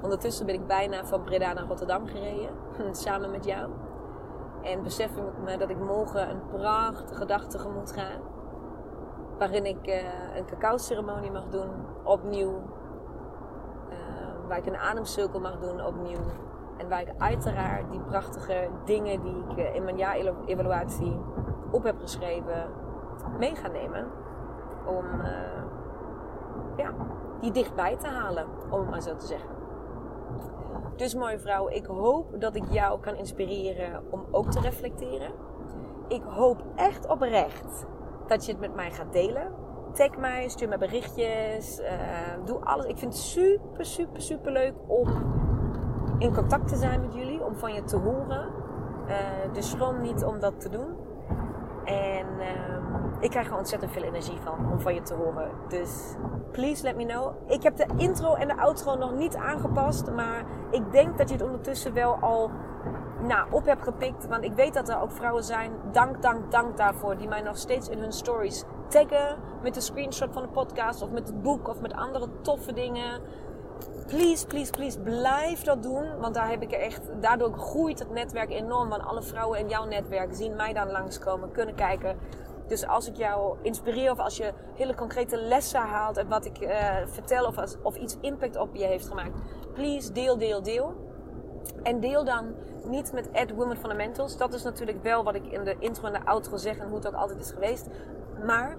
ondertussen 0.03 0.47
ben 0.47 0.55
ik 0.55 0.67
bijna 0.67 1.05
van 1.05 1.23
Breda 1.23 1.53
naar 1.53 1.67
Rotterdam 1.67 2.07
gereden. 2.07 2.51
Samen 3.05 3.31
met 3.31 3.45
jou. 3.45 3.71
En 4.65 4.83
besef 4.83 5.17
ik 5.17 5.39
me 5.45 5.57
dat 5.57 5.71
ik 5.71 5.79
morgen 5.79 6.31
een 6.31 6.47
prachtige 6.47 7.25
dag 7.25 7.47
tegemoet 7.47 7.93
ga. 7.93 8.07
Waarin 9.39 9.67
ik 9.67 9.87
uh, 9.87 10.37
een 10.37 10.45
cacao-ceremonie 10.47 11.31
mag 11.31 11.49
doen, 11.49 11.69
opnieuw. 12.05 12.63
Uh, 13.91 14.49
waar 14.49 14.59
ik 14.59 14.67
een 14.67 14.77
ademcirkel 14.77 15.41
mag 15.41 15.59
doen, 15.59 15.85
opnieuw. 15.85 16.25
En 16.77 16.89
waar 16.89 17.01
ik 17.01 17.13
uiteraard 17.19 17.91
die 17.91 18.01
prachtige 18.01 18.69
dingen 18.85 19.21
die 19.23 19.45
ik 19.49 19.57
uh, 19.59 19.75
in 19.75 19.85
mijn 19.85 19.97
jaarevaluatie 19.97 21.21
op 21.71 21.83
heb 21.83 22.01
geschreven, 22.01 22.71
mee 23.39 23.55
ga 23.55 23.69
nemen. 23.69 24.07
Om 24.87 25.05
ja, 26.77 26.91
die 27.41 27.51
dichtbij 27.51 27.97
te 27.97 28.09
halen, 28.09 28.47
om 28.71 28.81
het 28.81 28.91
maar 28.91 29.03
zo 29.03 29.17
te 29.17 29.27
zeggen. 29.27 29.64
Dus 30.97 31.15
mooie 31.15 31.39
vrouw, 31.39 31.69
ik 31.69 31.87
hoop 31.87 32.41
dat 32.41 32.57
ik 32.57 32.65
jou 32.71 33.01
kan 33.01 33.17
inspireren 33.17 34.03
om 34.11 34.25
ook 34.31 34.51
te 34.51 34.61
reflecteren. 34.61 35.33
Ik 36.09 36.23
hoop 36.23 36.65
echt 36.75 37.09
oprecht 37.09 37.87
dat 38.27 38.47
je 38.47 38.53
het 38.53 38.61
met 38.61 38.75
mij 38.75 38.91
gaat 38.91 39.13
delen. 39.13 39.53
Tag 39.93 40.17
mij, 40.17 40.49
stuur 40.49 40.69
me 40.69 40.79
berichtjes, 40.79 41.81
uh, 41.81 41.87
doe 42.45 42.59
alles. 42.65 42.85
Ik 42.85 42.99
vind 42.99 43.13
het 43.13 43.23
super, 43.23 43.85
super, 43.85 44.23
super 44.23 44.53
leuk 44.53 44.75
om 44.87 45.09
in 46.19 46.35
contact 46.35 46.69
te 46.69 46.77
zijn 46.77 47.01
met 47.01 47.15
jullie, 47.15 47.45
om 47.45 47.55
van 47.55 47.75
je 47.75 47.85
te 47.85 47.97
horen. 47.97 48.49
Uh, 49.09 49.17
dus 49.53 49.71
schroom 49.71 50.01
niet 50.01 50.25
om 50.25 50.41
dat 50.41 50.61
te 50.61 50.69
doen. 50.69 50.97
En 51.85 52.27
uh, 52.39 52.94
ik 53.25 53.31
krijg 53.31 53.49
er 53.49 53.57
ontzettend 53.57 53.93
veel 53.93 54.03
energie 54.03 54.39
van 54.43 54.71
om 54.73 54.81
van 54.81 54.95
je 54.95 55.03
te 55.03 55.15
horen. 55.15 55.51
Dus 55.69 56.15
please 56.53 56.83
let 56.83 56.97
me 56.97 57.07
know. 57.07 57.51
Ik 57.51 57.63
heb 57.63 57.77
de 57.77 57.87
intro 57.97 58.35
en 58.35 58.49
de 58.49 58.57
outro 58.57 58.97
nog 58.97 59.15
niet 59.15 59.37
aangepast. 59.37 60.11
Maar 60.11 60.45
ik 60.71 60.93
denk 60.93 61.19
dat 61.19 61.29
je 61.29 61.35
het 61.35 61.45
ondertussen 61.45 61.93
wel 61.93 62.15
al 62.15 62.51
nou, 63.23 63.47
op 63.51 63.65
hebt 63.65 63.83
gepikt. 63.83 64.27
Want 64.27 64.45
ik 64.45 64.53
weet 64.53 64.75
dat 64.75 64.89
er 64.89 65.01
ook 65.01 65.13
vrouwen 65.13 65.45
zijn. 65.45 65.73
Dank, 65.93 66.23
dank, 66.23 66.51
dank 66.51 66.77
daarvoor. 66.77 67.17
Die 67.17 67.29
mij 67.29 67.41
nog 67.41 67.57
steeds 67.57 67.89
in 67.89 67.99
hun 67.99 68.13
stories 68.13 68.65
taggen. 68.89 69.37
Met 69.63 69.77
een 69.77 69.83
screenshot 69.83 70.33
van 70.33 70.43
de 70.43 70.49
podcast. 70.49 71.03
Of 71.03 71.11
met 71.11 71.27
het 71.27 71.43
boek. 71.43 71.69
Of 71.69 71.81
met 71.81 71.93
andere 71.93 72.29
toffe 72.43 72.73
dingen. 72.73 73.21
Please, 74.07 74.47
please, 74.47 74.71
please, 74.71 75.01
blijf 75.01 75.63
dat 75.63 75.83
doen. 75.83 76.19
Want 76.21 76.35
daar 76.35 76.49
heb 76.49 76.63
ik 76.63 76.73
echt, 76.73 77.01
daardoor 77.21 77.53
groeit 77.53 77.99
het 77.99 78.11
netwerk 78.11 78.51
enorm. 78.51 78.89
Want 78.89 79.03
alle 79.03 79.23
vrouwen 79.23 79.59
in 79.59 79.69
jouw 79.69 79.85
netwerk 79.85 80.35
zien 80.35 80.57
mij 80.57 80.73
dan 80.73 80.91
langskomen. 80.91 81.53
Kunnen 81.53 81.75
kijken 81.75 82.17
dus 82.67 82.87
als 82.87 83.09
ik 83.09 83.17
jou 83.17 83.57
inspireer 83.63 84.11
of 84.11 84.19
als 84.19 84.37
je 84.37 84.53
hele 84.75 84.95
concrete 84.95 85.37
lessen 85.37 85.81
haalt 85.81 86.19
uit 86.19 86.29
wat 86.29 86.45
ik 86.45 86.61
uh, 86.61 86.97
vertel 87.07 87.47
of, 87.47 87.59
als, 87.59 87.77
of 87.83 87.97
iets 87.97 88.17
impact 88.21 88.57
op 88.57 88.75
je 88.75 88.85
heeft 88.85 89.09
gemaakt, 89.09 89.39
please 89.73 90.13
deel, 90.13 90.39
deel, 90.39 90.63
deel. 90.63 90.95
En 91.83 92.01
deel 92.01 92.25
dan 92.25 92.55
niet 92.85 93.13
met 93.13 93.29
Women 93.55 93.77
Fundamentals. 93.77 94.37
Dat 94.37 94.55
is 94.55 94.63
natuurlijk 94.63 95.03
wel 95.03 95.25
wat 95.25 95.35
ik 95.35 95.47
in 95.47 95.65
de 95.65 95.77
intro 95.79 96.07
en 96.07 96.13
de 96.13 96.27
outro 96.27 96.57
zeg 96.57 96.79
en 96.79 96.87
hoe 96.87 96.97
het 96.97 97.07
ook 97.07 97.15
altijd 97.15 97.41
is 97.41 97.51
geweest. 97.51 97.89
Maar 98.45 98.77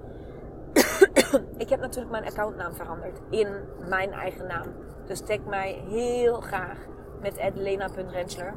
ik 1.58 1.70
heb 1.70 1.80
natuurlijk 1.80 2.12
mijn 2.12 2.26
accountnaam 2.26 2.74
veranderd 2.74 3.20
in 3.30 3.48
mijn 3.88 4.12
eigen 4.12 4.48
naam. 4.48 4.68
Dus 5.06 5.20
tag 5.20 5.40
mij 5.40 5.84
heel 5.88 6.42
graag 6.42 6.78
met 7.22 7.38
edlena.rensler. 7.38 8.54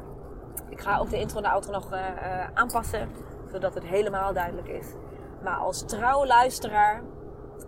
Ik 0.69 0.79
ga 0.79 0.97
ook 0.97 1.09
de 1.09 1.19
intro 1.19 1.37
en 1.37 1.43
de 1.43 1.49
outro 1.49 1.71
nog 1.71 1.93
uh, 1.93 1.99
uh, 1.99 2.47
aanpassen, 2.53 3.09
zodat 3.51 3.73
het 3.73 3.83
helemaal 3.83 4.33
duidelijk 4.33 4.67
is. 4.67 4.87
Maar 5.43 5.57
als 5.57 5.85
trouw 5.85 6.25
luisteraar 6.25 7.01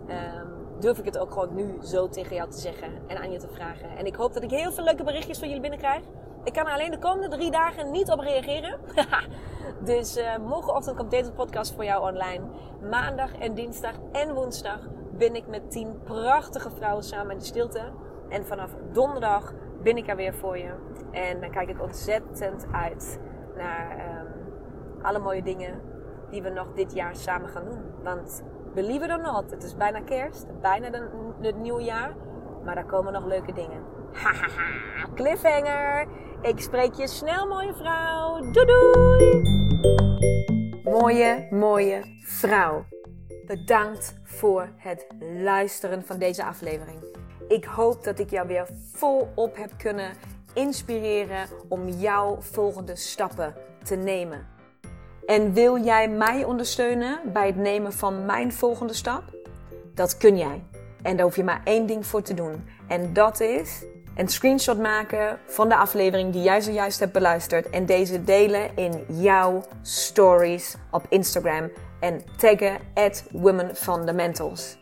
um, 0.08 0.80
durf 0.80 0.98
ik 0.98 1.04
het 1.04 1.18
ook 1.18 1.32
gewoon 1.32 1.54
nu 1.54 1.78
zo 1.82 2.08
tegen 2.08 2.36
jou 2.36 2.50
te 2.50 2.58
zeggen 2.58 2.88
en 3.06 3.18
aan 3.18 3.30
je 3.32 3.38
te 3.38 3.48
vragen. 3.48 3.96
En 3.96 4.06
ik 4.06 4.14
hoop 4.14 4.32
dat 4.34 4.42
ik 4.42 4.50
heel 4.50 4.72
veel 4.72 4.84
leuke 4.84 5.04
berichtjes 5.04 5.38
van 5.38 5.48
jullie 5.48 5.62
binnenkrijg. 5.62 6.02
Ik 6.44 6.52
kan 6.52 6.66
er 6.66 6.72
alleen 6.72 6.90
de 6.90 6.98
komende 6.98 7.36
drie 7.36 7.50
dagen 7.50 7.90
niet 7.90 8.10
op 8.10 8.18
reageren. 8.18 8.80
dus 9.84 10.16
uh, 10.16 10.36
morgenochtend 10.36 10.96
komt 10.96 11.10
deze 11.10 11.32
podcast 11.32 11.74
voor 11.74 11.84
jou 11.84 12.12
online. 12.12 12.44
Maandag 12.90 13.34
en 13.38 13.54
dinsdag 13.54 13.94
en 14.12 14.34
woensdag 14.34 14.78
ben 15.12 15.34
ik 15.34 15.46
met 15.46 15.70
tien 15.70 16.00
prachtige 16.04 16.70
vrouwen 16.70 17.04
samen 17.04 17.32
in 17.32 17.38
de 17.38 17.44
stilte. 17.44 17.82
En 18.28 18.46
vanaf 18.46 18.70
donderdag 18.92 19.52
ben 19.82 19.96
ik 19.96 20.08
er 20.08 20.16
weer 20.16 20.34
voor 20.34 20.58
je. 20.58 20.72
En 21.10 21.40
dan 21.40 21.50
kijk 21.50 21.68
ik 21.68 21.82
ontzettend 21.82 22.66
uit 22.72 23.20
naar 23.56 23.90
um, 24.20 25.02
alle 25.02 25.18
mooie 25.18 25.42
dingen 25.42 25.91
die 26.32 26.42
we 26.42 26.50
nog 26.50 26.72
dit 26.74 26.92
jaar 26.92 27.16
samen 27.16 27.48
gaan 27.48 27.64
doen. 27.64 27.80
Want 28.02 28.42
believe 28.74 29.04
it 29.04 29.10
or 29.10 29.20
not, 29.20 29.50
het 29.50 29.62
is 29.62 29.76
bijna 29.76 30.00
kerst, 30.00 30.46
bijna 30.60 30.90
het 31.40 31.56
nieuwe 31.56 31.82
jaar. 31.82 32.14
Maar 32.64 32.74
daar 32.74 32.86
komen 32.86 33.12
nog 33.12 33.26
leuke 33.26 33.52
dingen. 33.52 33.82
Hahaha, 34.12 35.08
cliffhanger. 35.14 36.06
Ik 36.42 36.60
spreek 36.60 36.94
je 36.94 37.06
snel, 37.06 37.46
mooie 37.46 37.74
vrouw. 37.74 38.50
Doei 38.52 38.66
doei. 38.66 39.42
Mooie, 40.84 41.46
mooie 41.50 42.02
vrouw. 42.24 42.84
Bedankt 43.46 44.20
voor 44.22 44.68
het 44.76 45.06
luisteren 45.42 46.04
van 46.04 46.18
deze 46.18 46.44
aflevering. 46.44 46.98
Ik 47.48 47.64
hoop 47.64 48.04
dat 48.04 48.18
ik 48.18 48.30
jou 48.30 48.46
weer 48.46 48.68
volop 48.92 49.56
heb 49.56 49.70
kunnen 49.78 50.12
inspireren 50.54 51.46
om 51.68 51.88
jouw 51.88 52.40
volgende 52.40 52.96
stappen 52.96 53.54
te 53.82 53.94
nemen. 53.96 54.51
En 55.26 55.52
wil 55.52 55.84
jij 55.84 56.08
mij 56.08 56.44
ondersteunen 56.44 57.20
bij 57.32 57.46
het 57.46 57.56
nemen 57.56 57.92
van 57.92 58.26
mijn 58.26 58.52
volgende 58.52 58.94
stap? 58.94 59.22
Dat 59.94 60.16
kun 60.16 60.36
jij. 60.36 60.62
En 61.02 61.16
daar 61.16 61.26
hoef 61.26 61.36
je 61.36 61.44
maar 61.44 61.60
één 61.64 61.86
ding 61.86 62.06
voor 62.06 62.22
te 62.22 62.34
doen. 62.34 62.64
En 62.88 63.12
dat 63.12 63.40
is 63.40 63.84
een 64.16 64.28
screenshot 64.28 64.78
maken 64.78 65.38
van 65.46 65.68
de 65.68 65.76
aflevering 65.76 66.32
die 66.32 66.42
jij 66.42 66.60
zojuist 66.60 67.00
hebt 67.00 67.12
beluisterd. 67.12 67.70
En 67.70 67.86
deze 67.86 68.24
delen 68.24 68.76
in 68.76 69.04
jouw 69.08 69.64
stories 69.82 70.76
op 70.90 71.06
Instagram. 71.08 71.70
En 72.00 72.22
taggen 72.36 72.78
at 72.94 73.24
Women 73.30 73.76
Fundamentals 73.76 74.80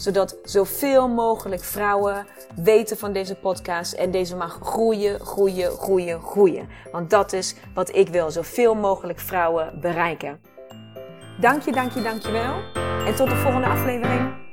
zodat 0.00 0.36
zoveel 0.44 1.08
mogelijk 1.08 1.62
vrouwen 1.62 2.26
weten 2.56 2.98
van 2.98 3.12
deze 3.12 3.34
podcast 3.34 3.92
en 3.92 4.10
deze 4.10 4.36
mag 4.36 4.58
groeien, 4.62 5.20
groeien, 5.20 5.70
groeien, 5.70 6.20
groeien. 6.22 6.68
Want 6.92 7.10
dat 7.10 7.32
is 7.32 7.54
wat 7.74 7.94
ik 7.94 8.08
wil, 8.08 8.30
zoveel 8.30 8.74
mogelijk 8.74 9.18
vrouwen 9.18 9.80
bereiken. 9.80 10.40
Dank 11.40 11.62
je, 11.62 11.72
dank 11.72 11.92
je, 11.92 12.02
dank 12.02 12.22
je 12.22 12.30
wel. 12.30 12.54
En 13.06 13.14
tot 13.14 13.28
de 13.28 13.36
volgende 13.36 13.66
aflevering. 13.66 14.49